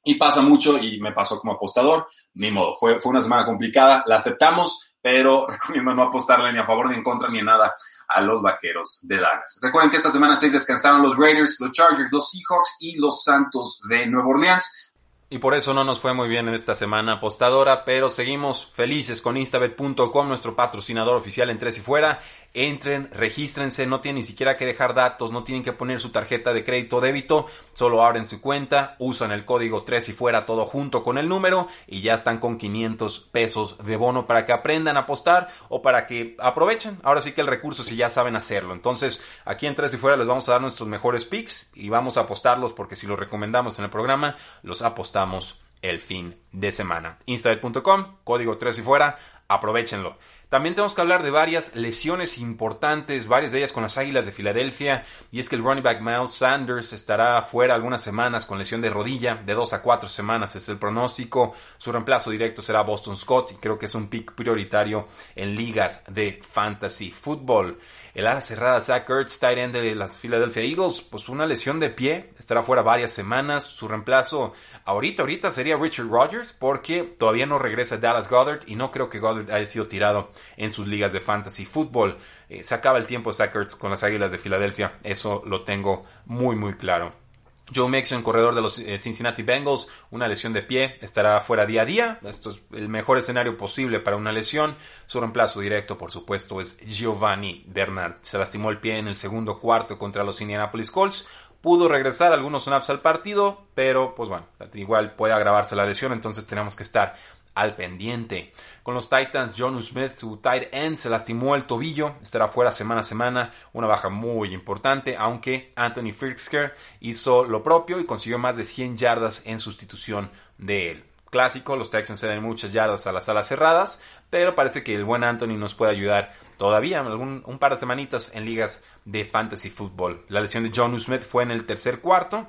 y 0.05 0.15
pasa 0.17 0.41
mucho 0.43 0.79
y 0.79 0.99
me 1.01 1.13
pasó 1.13 1.39
como 1.39 1.53
apostador, 1.55 2.07
ni 2.35 2.51
modo, 2.51 2.75
fue, 2.75 3.01
fue 3.01 3.11
una 3.11 3.23
semana 3.23 3.45
complicada, 3.47 4.03
la 4.07 4.17
aceptamos, 4.17 4.95
pero 5.01 5.47
recomiendo 5.49 5.95
no 5.95 6.03
apostarle 6.03 6.53
ni 6.53 6.59
a 6.59 6.65
favor 6.65 6.89
ni 6.91 6.97
en 6.97 7.03
contra 7.05 7.29
ni 7.29 7.39
en 7.39 7.45
nada 7.47 7.75
a 8.09 8.21
los 8.21 8.43
vaqueros 8.43 9.01
de 9.03 9.19
Dallas. 9.19 9.59
Recuerden 9.61 9.91
que 9.91 9.99
esta 9.99 10.11
semana 10.11 10.37
6 10.37 10.53
descansaron 10.53 11.03
los 11.03 11.17
Raiders, 11.17 11.57
los 11.61 11.73
Chargers, 11.73 12.13
los 12.13 12.31
Seahawks 12.31 12.77
y 12.81 12.97
los 12.97 13.23
Santos 13.23 13.81
de 13.89 14.07
Nueva 14.07 14.29
Orleans. 14.29 14.93
Y 15.31 15.39
por 15.39 15.55
eso 15.55 15.75
no 15.75 15.83
nos 15.83 15.99
fue 15.99 16.13
muy 16.13 16.29
bien 16.29 16.47
en 16.49 16.55
esta 16.55 16.77
semana 16.77 17.15
apostadora, 17.15 17.85
pero 17.85 18.09
seguimos 18.09 18.71
felices 18.73 19.21
con 19.21 19.37
instabet.com, 19.37 20.29
nuestro 20.29 20.55
patrocinador 20.55 21.17
oficial 21.17 21.51
en 21.51 21.59
Tres 21.59 21.79
y 21.79 21.81
Fuera. 21.81 22.21
Entren, 22.57 23.11
regístrense, 23.11 23.85
no 23.85 24.01
tienen 24.01 24.21
ni 24.21 24.23
siquiera 24.23 24.57
que 24.57 24.65
dejar 24.65 24.95
datos, 24.95 25.33
no 25.33 25.43
tienen 25.43 25.65
que 25.65 25.73
poner 25.73 25.99
su 25.99 26.11
tarjeta 26.11 26.55
de 26.55 26.63
crédito 26.63 26.99
o 26.99 27.01
débito, 27.01 27.47
solo 27.73 28.05
abren 28.05 28.29
su 28.29 28.41
cuenta, 28.41 28.95
usan 29.01 29.33
el 29.33 29.45
código 29.45 29.81
3 29.81 30.11
y 30.11 30.13
fuera 30.13 30.47
todo 30.47 30.65
junto 30.65 31.03
con 31.03 31.19
el 31.19 31.29
número 31.29 31.67
y 31.89 32.01
ya 32.01 32.15
están 32.15 32.39
con 32.39 32.57
500 32.57 33.19
pesos 33.33 33.77
de 33.85 33.97
bono 33.97 34.29
para 34.29 34.47
que 34.47 34.53
aprendan 34.53 34.97
a 34.97 35.01
apostar 35.01 35.49
o 35.69 35.83
para 35.83 36.07
que 36.07 36.37
aprovechen. 36.39 37.01
Ahora 37.03 37.23
sí 37.23 37.33
que 37.33 37.41
el 37.41 37.49
recurso 37.49 37.83
si 37.83 37.97
ya 37.97 38.09
saben 38.09 38.37
hacerlo. 38.37 38.73
Entonces, 38.73 39.21
aquí 39.45 39.67
en 39.67 39.75
Tres 39.75 39.93
y 39.95 39.97
Fuera 39.97 40.17
les 40.17 40.29
vamos 40.29 40.49
a 40.49 40.53
dar 40.53 40.61
nuestros 40.61 40.89
mejores 40.89 41.25
picks 41.25 41.73
y 41.75 41.89
vamos 41.89 42.17
a 42.17 42.21
apostarlos 42.21 42.73
porque 42.73 42.95
si 42.95 43.09
los 43.09 43.19
recomendamos 43.19 43.81
en 43.81 43.87
el 43.87 43.91
programa, 43.91 44.37
los 44.63 44.81
apostamos 44.83 45.61
el 45.83 45.99
fin 45.99 46.37
de 46.53 46.71
semana. 46.71 47.19
Instabet.com, 47.27 48.19
código 48.23 48.59
3 48.59 48.79
y 48.79 48.83
fuera, 48.83 49.19
aprovechenlo. 49.49 50.17
También 50.49 50.75
tenemos 50.75 50.95
que 50.95 51.01
hablar 51.01 51.23
de 51.23 51.31
varias 51.31 51.75
lesiones 51.75 52.39
importantes, 52.39 53.27
varias 53.27 53.53
de 53.53 53.59
ellas 53.59 53.73
con 53.73 53.83
las 53.83 53.99
Águilas 53.99 54.27
de 54.27 54.33
Filadelfia, 54.33 55.05
y 55.33 55.41
es 55.41 55.49
que 55.49 55.57
el 55.57 55.65
running 55.65 55.83
back 55.83 56.01
Miles 56.01 56.33
Sanders 56.33 56.93
estará 56.93 57.43
fuera 57.43 57.75
algunas 57.75 58.03
semanas 58.03 58.47
con 58.47 58.59
lesión 58.59 58.81
de 58.81 58.91
rodilla, 58.91 59.35
de 59.35 59.55
dos 59.55 59.73
a 59.73 59.83
cuatro 59.83 60.09
semanas 60.09 60.55
es 60.57 60.69
el 60.69 60.79
pronóstico. 60.79 61.55
Su 61.79 61.93
reemplazo 61.93 62.31
directo 62.31 62.63
será 62.63 62.83
Boston 62.83 63.17
Scott, 63.17 63.53
y 63.53 63.55
creo 63.57 63.79
que 63.79 63.87
es 63.87 63.95
un 63.95 64.09
pick 64.09 64.33
prioritario 64.33 65.09
en 65.35 65.55
ligas 65.55 66.05
de 66.09 66.41
fantasy 66.49 67.11
football. 67.11 67.79
El 68.15 68.29
ala 68.29 68.41
cerrada 68.41 68.81
Zach 68.81 69.11
Ertz, 69.11 69.41
tight 69.41 69.59
end 69.59 69.75
de 69.75 69.93
las 69.97 70.13
Philadelphia 70.13 70.63
Eagles, 70.63 71.03
pues 71.03 71.29
una 71.29 71.47
lesión 71.47 71.81
de 71.81 71.91
pie, 71.91 72.31
estará 72.39 72.63
fuera 72.63 72.83
varias 72.83 73.11
semanas. 73.11 73.65
Su 73.65 73.89
reemplazo 73.89 74.53
ahorita, 74.85 75.23
ahorita 75.23 75.51
sería 75.51 75.77
Richard 75.77 76.07
Rodgers, 76.07 76.53
porque 76.53 77.03
todavía 77.03 77.47
no 77.47 77.59
regresa 77.59 77.97
Dallas 77.97 78.31
Goddard 78.31 78.61
y 78.67 78.77
no 78.77 78.93
creo 78.93 79.11
que 79.11 79.19
Goddard 79.19 79.51
haya 79.51 79.67
sido 79.67 79.89
tirado 79.89 80.31
en 80.57 80.71
sus 80.71 80.87
ligas 80.87 81.13
de 81.13 81.21
fantasy 81.21 81.65
fútbol. 81.65 82.19
Eh, 82.49 82.65
se 82.65 82.75
acaba 82.75 82.99
el 82.99 83.07
tiempo 83.07 83.33
Zach 83.33 83.55
Ertz 83.55 83.75
con 83.75 83.91
las 83.91 84.05
Águilas 84.05 84.33
de 84.33 84.39
Filadelfia, 84.39 84.99
eso 85.03 85.43
lo 85.47 85.63
tengo 85.63 86.05
muy 86.27 86.57
muy 86.57 86.75
claro. 86.75 87.25
Joe 87.73 87.89
Mixon, 87.89 88.23
corredor 88.23 88.55
de 88.55 88.61
los 88.61 88.79
eh, 88.79 88.99
Cincinnati 88.99 89.43
Bengals, 89.43 89.89
una 90.11 90.29
lesión 90.29 90.53
de 90.53 90.63
pie, 90.63 90.99
estará 91.01 91.41
fuera 91.41 91.65
día 91.65 91.83
a 91.83 91.85
día. 91.87 92.19
Esto 92.23 92.51
es 92.51 92.61
el 92.73 92.89
mejor 92.89 93.17
escenario 93.17 93.57
posible 93.57 94.01
para 94.01 94.17
una 94.17 94.33
lesión. 94.33 94.77
Su 95.07 95.19
reemplazo 95.21 95.61
directo, 95.61 95.97
por 95.97 96.11
supuesto, 96.11 96.61
es 96.61 96.79
Giovanni 96.81 97.65
Bernard. 97.67 98.17
Se 98.21 98.39
lastimó 98.39 98.71
el 98.71 98.81
pie 98.81 98.99
en 98.99 99.09
el 99.09 99.17
segundo 99.17 99.61
cuarto 99.61 99.99
contra 99.99 100.25
los 100.25 100.41
Indianapolis 100.43 100.91
Colts. 100.91 101.27
Pudo 101.63 101.89
regresar 101.89 102.35
algunos 102.35 102.65
snaps 102.65 102.91
al 102.91 103.01
partido, 103.01 103.65
pero 103.75 104.15
pues 104.15 104.29
bueno, 104.29 104.47
igual 104.75 105.15
puede 105.15 105.33
agravarse 105.33 105.75
la 105.75 105.87
lesión, 105.87 106.13
entonces 106.13 106.47
tenemos 106.47 106.77
que 106.77 106.83
estar 106.83 107.15
al 107.55 107.77
pendiente. 107.77 108.53
Con 108.83 108.95
los 108.95 109.09
Titans, 109.09 109.55
John 109.57 109.83
Smith, 109.83 110.13
su 110.17 110.37
tight 110.39 110.69
end, 110.73 110.99
se 110.99 111.09
lastimó 111.09 111.55
el 111.55 111.65
tobillo, 111.65 112.15
estará 112.23 112.49
fuera 112.49 112.73
semana 112.73 113.01
a 113.01 113.05
semana, 113.05 113.53
una 113.73 113.87
baja 113.87 114.09
muy 114.09 114.53
importante, 114.53 115.17
aunque 115.17 115.73
Anthony 115.77 116.13
Firksker 116.13 116.75
hizo 117.01 117.45
lo 117.45 117.63
propio 117.63 118.01
y 118.01 118.07
consiguió 118.07 118.39
más 118.39 118.57
de 118.57 118.65
100 118.65 118.97
yardas 118.97 119.47
en 119.47 119.61
sustitución 119.61 120.31
de 120.59 120.91
él. 120.91 121.05
Clásico, 121.31 121.77
los 121.77 121.91
Texans 121.91 122.21
se 122.21 122.29
dan 122.29 122.43
muchas 122.43 122.73
yardas 122.73 123.07
a 123.07 123.13
las 123.13 123.29
alas 123.29 123.49
cerradas, 123.49 124.05
pero 124.31 124.55
parece 124.55 124.85
que 124.85 124.95
el 124.95 125.05
buen 125.05 125.25
Anthony 125.25 125.57
nos 125.57 125.75
puede 125.75 125.91
ayudar 125.91 126.33
todavía 126.59 127.03
un 127.03 127.59
par 127.59 127.73
de 127.73 127.81
semanitas 127.81 128.35
en 128.37 128.45
ligas 128.45 128.85
de 129.05 129.25
fantasy 129.25 129.71
football. 129.71 130.25
La 130.29 130.41
lesión 130.41 130.63
de 130.63 130.73
John 130.75 130.99
Smith 131.01 131.23
fue 131.23 131.43
en 131.43 131.51
el 131.51 131.67
tercer 131.67 132.01
cuarto, 132.01 132.49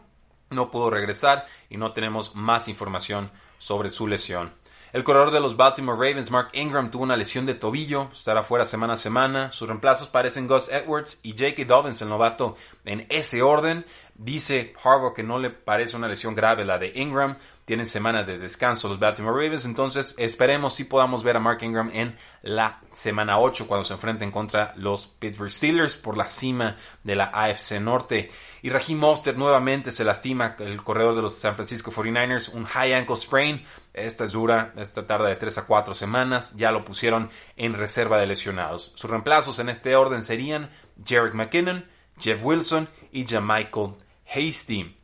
no 0.52 0.70
pudo 0.70 0.89
regresar 0.89 1.48
y 1.70 1.78
no 1.78 1.94
tenemos 1.94 2.36
más 2.36 2.68
información 2.68 3.32
sobre 3.58 3.89
su 3.89 4.08
lesión. 4.08 4.54
El 4.95 5.03
corredor 5.03 5.31
de 5.31 5.41
los 5.41 5.58
Baltimore 5.58 5.97
Ravens, 5.97 6.31
Mark 6.31 6.51
Ingram, 6.53 6.89
tuvo 6.89 7.03
una 7.03 7.17
lesión 7.17 7.45
de 7.45 7.53
tobillo, 7.53 8.08
estará 8.13 8.43
fuera 8.43 8.63
semana 8.63 8.93
a 8.93 8.97
semana. 8.97 9.51
Sus 9.51 9.67
reemplazos 9.67 10.08
parecen 10.08 10.47
Gus 10.47 10.69
Edwards 10.69 11.19
y 11.21 11.31
J.K. 11.31 11.65
Dobbins, 11.65 12.01
el 12.01 12.08
novato, 12.08 12.55
en 12.86 13.05
ese 13.10 13.41
orden. 13.41 13.86
Dice 14.17 14.73
Harbaugh 14.82 15.13
que 15.13 15.23
no 15.23 15.39
le 15.39 15.49
parece 15.49 15.97
una 15.97 16.08
lesión 16.08 16.36
grave 16.36 16.63
la 16.63 16.78
de 16.78 16.93
Ingram. 16.95 17.36
Tienen 17.65 17.86
semana 17.86 18.23
de 18.23 18.38
descanso 18.38 18.88
los 18.88 18.97
Baltimore 18.97 19.43
Ravens, 19.43 19.65
entonces 19.65 20.15
esperemos 20.17 20.73
si 20.73 20.86
podamos 20.86 21.21
ver 21.21 21.36
a 21.36 21.39
Mark 21.39 21.62
Ingram 21.63 21.89
en 21.93 22.15
la 22.41 22.80
semana 22.93 23.39
8 23.39 23.67
cuando 23.67 23.84
se 23.84 23.93
enfrenten 23.93 24.32
contra 24.32 24.73
los 24.78 25.08
Pittsburgh 25.08 25.51
Steelers 25.51 25.97
por 25.97 26.15
la 26.15 26.30
cima 26.30 26.78
de 27.04 27.15
la 27.15 27.25
AFC 27.34 27.82
Norte. 27.82 28.32
Y 28.62 28.69
Raheem 28.69 28.99
Mostert 28.99 29.38
nuevamente 29.38 29.91
se 29.91 30.06
lastima, 30.06 30.56
el 30.60 30.82
corredor 30.82 31.15
de 31.15 31.23
los 31.23 31.34
San 31.34 31.56
Francisco 31.56 31.91
49ers, 31.91 32.54
un 32.54 32.65
high 32.65 32.93
ankle 32.93 33.17
sprain. 33.17 33.65
Esta 33.93 34.23
es 34.23 34.32
dura, 34.32 34.71
esta 34.78 35.06
tarda 35.06 35.28
de 35.28 35.36
3 35.36 35.58
a 35.58 35.65
4 35.65 35.93
semanas, 35.93 36.56
ya 36.56 36.71
lo 36.71 36.86
pusieron 36.86 37.30
en 37.58 37.73
reserva 37.73 38.17
de 38.17 38.28
lesionados. 38.28 38.93
Sus 38.95 39.10
reemplazos 39.10 39.60
en 39.60 39.67
este 39.67 39.95
orden 39.97 40.23
serían 40.23 40.69
Jarek 41.04 41.34
McKinnon, 41.34 41.86
Jeff 42.17 42.39
Wilson 42.43 42.88
y 43.12 43.25
Jamichael 43.28 44.05
Hasty 44.36 44.95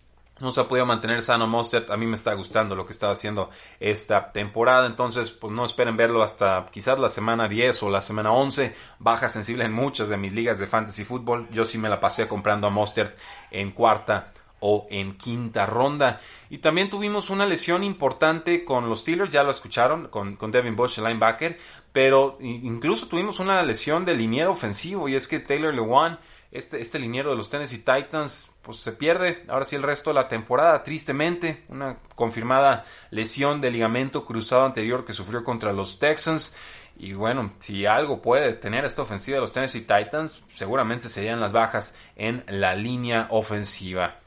no 0.42 0.52
se 0.52 0.60
ha 0.60 0.68
podido 0.68 0.86
mantener 0.86 1.22
sano 1.22 1.48
Mostert. 1.48 1.92
A 1.92 1.98
mí 1.98 2.06
me 2.06 2.16
está 2.16 2.34
gustando 2.34 2.76
lo 2.76 2.86
que 2.86 2.92
está 2.92 3.12
haciendo 3.12 3.50
esta 3.80 4.32
temporada. 4.32 4.88
Entonces, 4.88 5.32
pues 5.32 5.54
no 5.54 5.64
esperen 5.64 5.96
verlo 5.96 6.24
hasta 6.24 6.66
quizás 6.72 7.00
la 7.00 7.10
semana 7.10 7.48
10 7.48 7.84
o 7.84 7.90
la 7.90 8.02
semana 8.02 8.32
11. 8.32 8.76
Baja 9.00 9.30
sensible 9.30 9.66
en 9.66 9.74
muchas 9.74 10.10
de 10.10 10.18
mis 10.18 10.34
ligas 10.34 10.58
de 10.60 10.68
fantasy 10.68 11.04
fútbol. 11.04 11.48
Yo 11.52 11.66
sí 11.66 11.78
me 11.78 11.90
la 11.90 12.00
pasé 12.00 12.28
comprando 12.28 12.68
a 12.68 12.72
Mostert 12.72 13.18
en 13.52 13.72
cuarta 13.72 14.34
o 14.60 14.88
en 14.90 15.16
quinta 15.18 15.66
ronda. 15.66 16.20
Y 16.50 16.58
también 16.58 16.90
tuvimos 16.90 17.30
una 17.30 17.46
lesión 17.46 17.84
importante 17.84 18.66
con 18.66 18.90
los 18.90 19.02
Steelers, 19.02 19.32
ya 19.32 19.44
lo 19.44 19.52
escucharon, 19.52 20.08
con, 20.08 20.36
con 20.38 20.52
Devin 20.52 20.76
Bush, 20.76 20.98
el 20.98 21.06
linebacker. 21.06 21.58
Pero 21.92 22.38
incluso 22.40 23.08
tuvimos 23.08 23.40
una 23.40 23.62
lesión 23.64 24.06
de 24.06 24.16
liniero 24.16 24.52
ofensivo 24.52 25.08
y 25.08 25.16
es 25.16 25.28
que 25.28 25.40
Taylor 25.40 25.74
Lewan 25.74 26.20
este, 26.52 26.82
este 26.82 27.00
liniero 27.00 27.30
de 27.30 27.38
los 27.38 27.50
Tennessee 27.50 27.80
Titans 27.80 28.52
pues 28.62 28.78
se 28.78 28.92
pierde. 28.92 29.44
Ahora 29.48 29.66
sí 29.66 29.76
el 29.76 29.84
resto 29.84 30.10
de 30.10 30.16
la 30.16 30.28
temporada 30.28 30.84
tristemente 30.84 31.64
una 31.70 31.98
confirmada 32.16 32.84
lesión 33.10 33.62
de 33.62 33.72
ligamento 33.72 34.26
cruzado 34.26 34.66
anterior 34.66 35.06
que 35.06 35.14
sufrió 35.14 35.44
contra 35.44 35.72
los 35.72 36.00
Texans. 36.00 36.56
Y 36.98 37.14
bueno 37.14 37.54
si 37.60 37.86
algo 37.86 38.22
puede 38.22 38.54
tener 38.54 38.84
esta 38.84 39.02
ofensiva 39.02 39.36
de 39.36 39.42
los 39.42 39.54
Tennessee 39.54 39.82
Titans 39.82 40.44
seguramente 40.56 41.08
serían 41.08 41.40
las 41.40 41.54
bajas 41.54 41.96
en 42.16 42.44
la 42.48 42.76
línea 42.76 43.28
ofensiva. 43.30 44.20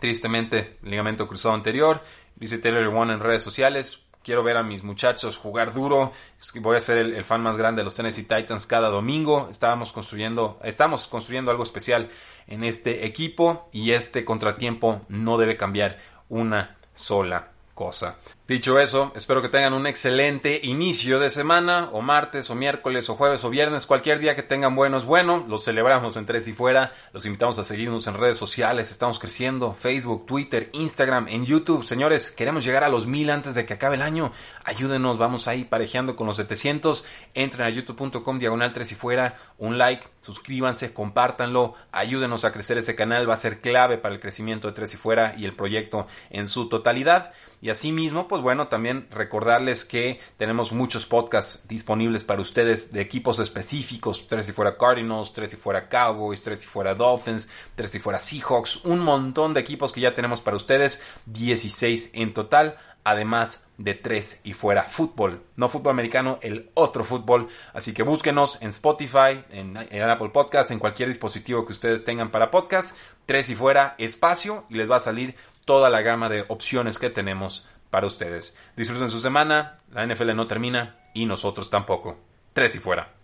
Tristemente 0.00 0.78
ligamento 0.82 1.28
cruzado 1.28 1.54
anterior 1.54 2.02
dice 2.36 2.58
Taylor 2.58 2.86
One 2.86 3.12
en 3.12 3.20
redes 3.20 3.42
sociales 3.42 4.07
quiero 4.22 4.42
ver 4.42 4.56
a 4.56 4.62
mis 4.62 4.82
muchachos 4.82 5.36
jugar 5.36 5.72
duro. 5.72 6.12
Voy 6.56 6.76
a 6.76 6.80
ser 6.80 6.98
el, 6.98 7.24
fan 7.24 7.42
más 7.42 7.56
grande 7.56 7.80
de 7.80 7.84
los 7.84 7.94
Tennessee 7.94 8.24
Titans 8.24 8.66
cada 8.66 8.88
domingo. 8.88 9.48
Estábamos 9.50 9.92
construyendo, 9.92 10.58
estamos 10.62 11.06
construyendo 11.06 11.50
algo 11.50 11.62
especial 11.62 12.08
en 12.46 12.64
este 12.64 13.06
equipo 13.06 13.68
y 13.72 13.92
este 13.92 14.24
contratiempo 14.24 15.02
no 15.08 15.38
debe 15.38 15.56
cambiar 15.56 15.98
una 16.28 16.76
sola 16.94 17.48
cosa. 17.74 18.16
Dicho 18.48 18.80
eso, 18.80 19.12
espero 19.14 19.42
que 19.42 19.50
tengan 19.50 19.74
un 19.74 19.86
excelente 19.86 20.58
inicio 20.62 21.20
de 21.20 21.28
semana, 21.28 21.90
o 21.92 22.00
martes, 22.00 22.48
o 22.48 22.54
miércoles, 22.54 23.10
o 23.10 23.14
jueves, 23.14 23.44
o 23.44 23.50
viernes, 23.50 23.84
cualquier 23.84 24.20
día 24.20 24.34
que 24.34 24.42
tengan 24.42 24.74
buenos, 24.74 25.04
bueno, 25.04 25.44
los 25.46 25.64
celebramos 25.64 26.16
en 26.16 26.24
Tres 26.24 26.48
y 26.48 26.54
Fuera, 26.54 26.94
los 27.12 27.26
invitamos 27.26 27.58
a 27.58 27.64
seguirnos 27.64 28.06
en 28.06 28.14
redes 28.14 28.38
sociales, 28.38 28.90
estamos 28.90 29.18
creciendo, 29.18 29.74
Facebook, 29.74 30.24
Twitter, 30.24 30.70
Instagram, 30.72 31.28
en 31.28 31.44
YouTube, 31.44 31.84
señores, 31.84 32.30
queremos 32.30 32.64
llegar 32.64 32.84
a 32.84 32.88
los 32.88 33.06
mil 33.06 33.28
antes 33.28 33.54
de 33.54 33.66
que 33.66 33.74
acabe 33.74 33.96
el 33.96 34.02
año, 34.02 34.32
ayúdenos, 34.64 35.18
vamos 35.18 35.46
ahí 35.46 35.64
parejeando 35.64 36.16
con 36.16 36.26
los 36.26 36.36
700, 36.36 37.04
entren 37.34 37.66
a 37.66 37.68
youtube.com, 37.68 38.38
diagonal 38.38 38.72
Tres 38.72 38.92
y 38.92 38.94
Fuera, 38.94 39.36
un 39.58 39.76
like, 39.76 40.06
suscríbanse, 40.22 40.94
compártanlo, 40.94 41.74
ayúdenos 41.92 42.46
a 42.46 42.52
crecer 42.54 42.78
ese 42.78 42.94
canal, 42.94 43.28
va 43.28 43.34
a 43.34 43.36
ser 43.36 43.60
clave 43.60 43.98
para 43.98 44.14
el 44.14 44.22
crecimiento 44.22 44.68
de 44.68 44.72
Tres 44.72 44.94
y 44.94 44.96
Fuera 44.96 45.34
y 45.36 45.44
el 45.44 45.54
proyecto 45.54 46.06
en 46.30 46.48
su 46.48 46.70
totalidad, 46.70 47.34
y 47.60 47.70
asimismo, 47.70 48.28
pues 48.28 48.37
pues 48.38 48.44
bueno, 48.44 48.68
también 48.68 49.08
recordarles 49.10 49.84
que 49.84 50.20
tenemos 50.36 50.70
muchos 50.70 51.06
podcasts 51.06 51.66
disponibles 51.66 52.22
para 52.22 52.40
ustedes 52.40 52.92
de 52.92 53.00
equipos 53.00 53.40
específicos, 53.40 54.28
tres 54.28 54.46
si 54.46 54.52
fuera 54.52 54.78
Cardinals, 54.78 55.32
tres 55.32 55.50
si 55.50 55.56
fuera 55.56 55.88
Cowboys, 55.88 56.40
tres 56.40 56.60
si 56.60 56.68
fuera 56.68 56.94
Dolphins, 56.94 57.50
tres 57.74 57.90
si 57.90 57.98
fuera 57.98 58.20
Seahawks, 58.20 58.84
un 58.84 59.00
montón 59.00 59.54
de 59.54 59.60
equipos 59.60 59.90
que 59.90 60.02
ya 60.02 60.14
tenemos 60.14 60.40
para 60.40 60.56
ustedes, 60.56 61.02
16 61.26 62.10
en 62.12 62.32
total, 62.32 62.78
además 63.02 63.66
de 63.76 63.94
tres 63.94 64.40
y 64.44 64.52
fuera 64.52 64.84
fútbol, 64.84 65.42
no 65.56 65.68
fútbol 65.68 65.90
americano, 65.90 66.38
el 66.40 66.70
otro 66.74 67.02
fútbol, 67.02 67.48
así 67.74 67.92
que 67.92 68.04
búsquenos 68.04 68.62
en 68.62 68.68
Spotify, 68.68 69.42
en, 69.50 69.76
Apple 69.76 70.28
Podcast, 70.28 70.70
en 70.70 70.78
cualquier 70.78 71.08
dispositivo 71.08 71.66
que 71.66 71.72
ustedes 71.72 72.04
tengan 72.04 72.30
para 72.30 72.52
podcast, 72.52 72.96
tres 73.26 73.50
y 73.50 73.56
fuera 73.56 73.96
espacio 73.98 74.64
y 74.68 74.74
les 74.74 74.88
va 74.88 74.98
a 74.98 75.00
salir 75.00 75.34
toda 75.64 75.90
la 75.90 76.00
gama 76.00 76.30
de 76.30 76.46
opciones 76.48 76.98
que 76.98 77.10
tenemos 77.10 77.66
para 77.90 78.06
ustedes. 78.06 78.56
Disfruten 78.76 79.08
su 79.08 79.20
semana, 79.20 79.78
la 79.92 80.06
NFL 80.06 80.34
no 80.34 80.46
termina 80.46 80.96
y 81.14 81.26
nosotros 81.26 81.70
tampoco. 81.70 82.18
Tres 82.52 82.74
y 82.76 82.78
fuera. 82.78 83.14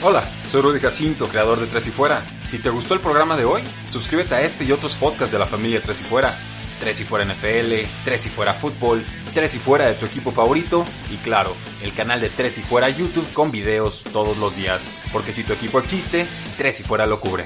Hola, 0.00 0.22
soy 0.48 0.62
Rudy 0.62 0.78
Jacinto, 0.78 1.26
creador 1.26 1.58
de 1.58 1.66
Tres 1.66 1.88
y 1.88 1.90
Fuera. 1.90 2.22
Si 2.44 2.60
te 2.60 2.70
gustó 2.70 2.94
el 2.94 3.00
programa 3.00 3.36
de 3.36 3.44
hoy, 3.44 3.64
suscríbete 3.88 4.36
a 4.36 4.42
este 4.42 4.64
y 4.64 4.70
otros 4.70 4.94
podcasts 4.94 5.32
de 5.32 5.40
la 5.40 5.46
familia 5.46 5.82
Tres 5.82 6.00
y 6.00 6.04
Fuera. 6.04 6.32
Tres 6.78 7.00
y 7.00 7.04
Fuera 7.04 7.24
NFL, 7.24 7.72
Tres 8.04 8.26
y 8.26 8.28
Fuera 8.28 8.54
Fútbol, 8.54 9.04
Tres 9.34 9.56
y 9.56 9.58
Fuera 9.58 9.86
de 9.86 9.94
tu 9.94 10.06
equipo 10.06 10.30
favorito 10.30 10.84
y 11.10 11.16
claro, 11.16 11.56
el 11.82 11.92
canal 11.94 12.20
de 12.20 12.28
Tres 12.30 12.58
y 12.58 12.62
Fuera 12.62 12.88
YouTube 12.88 13.32
con 13.32 13.50
videos 13.50 14.04
todos 14.12 14.38
los 14.38 14.54
días. 14.54 14.88
Porque 15.12 15.32
si 15.32 15.42
tu 15.42 15.52
equipo 15.52 15.80
existe, 15.80 16.28
Tres 16.56 16.78
y 16.78 16.84
Fuera 16.84 17.04
lo 17.04 17.18
cubre. 17.18 17.42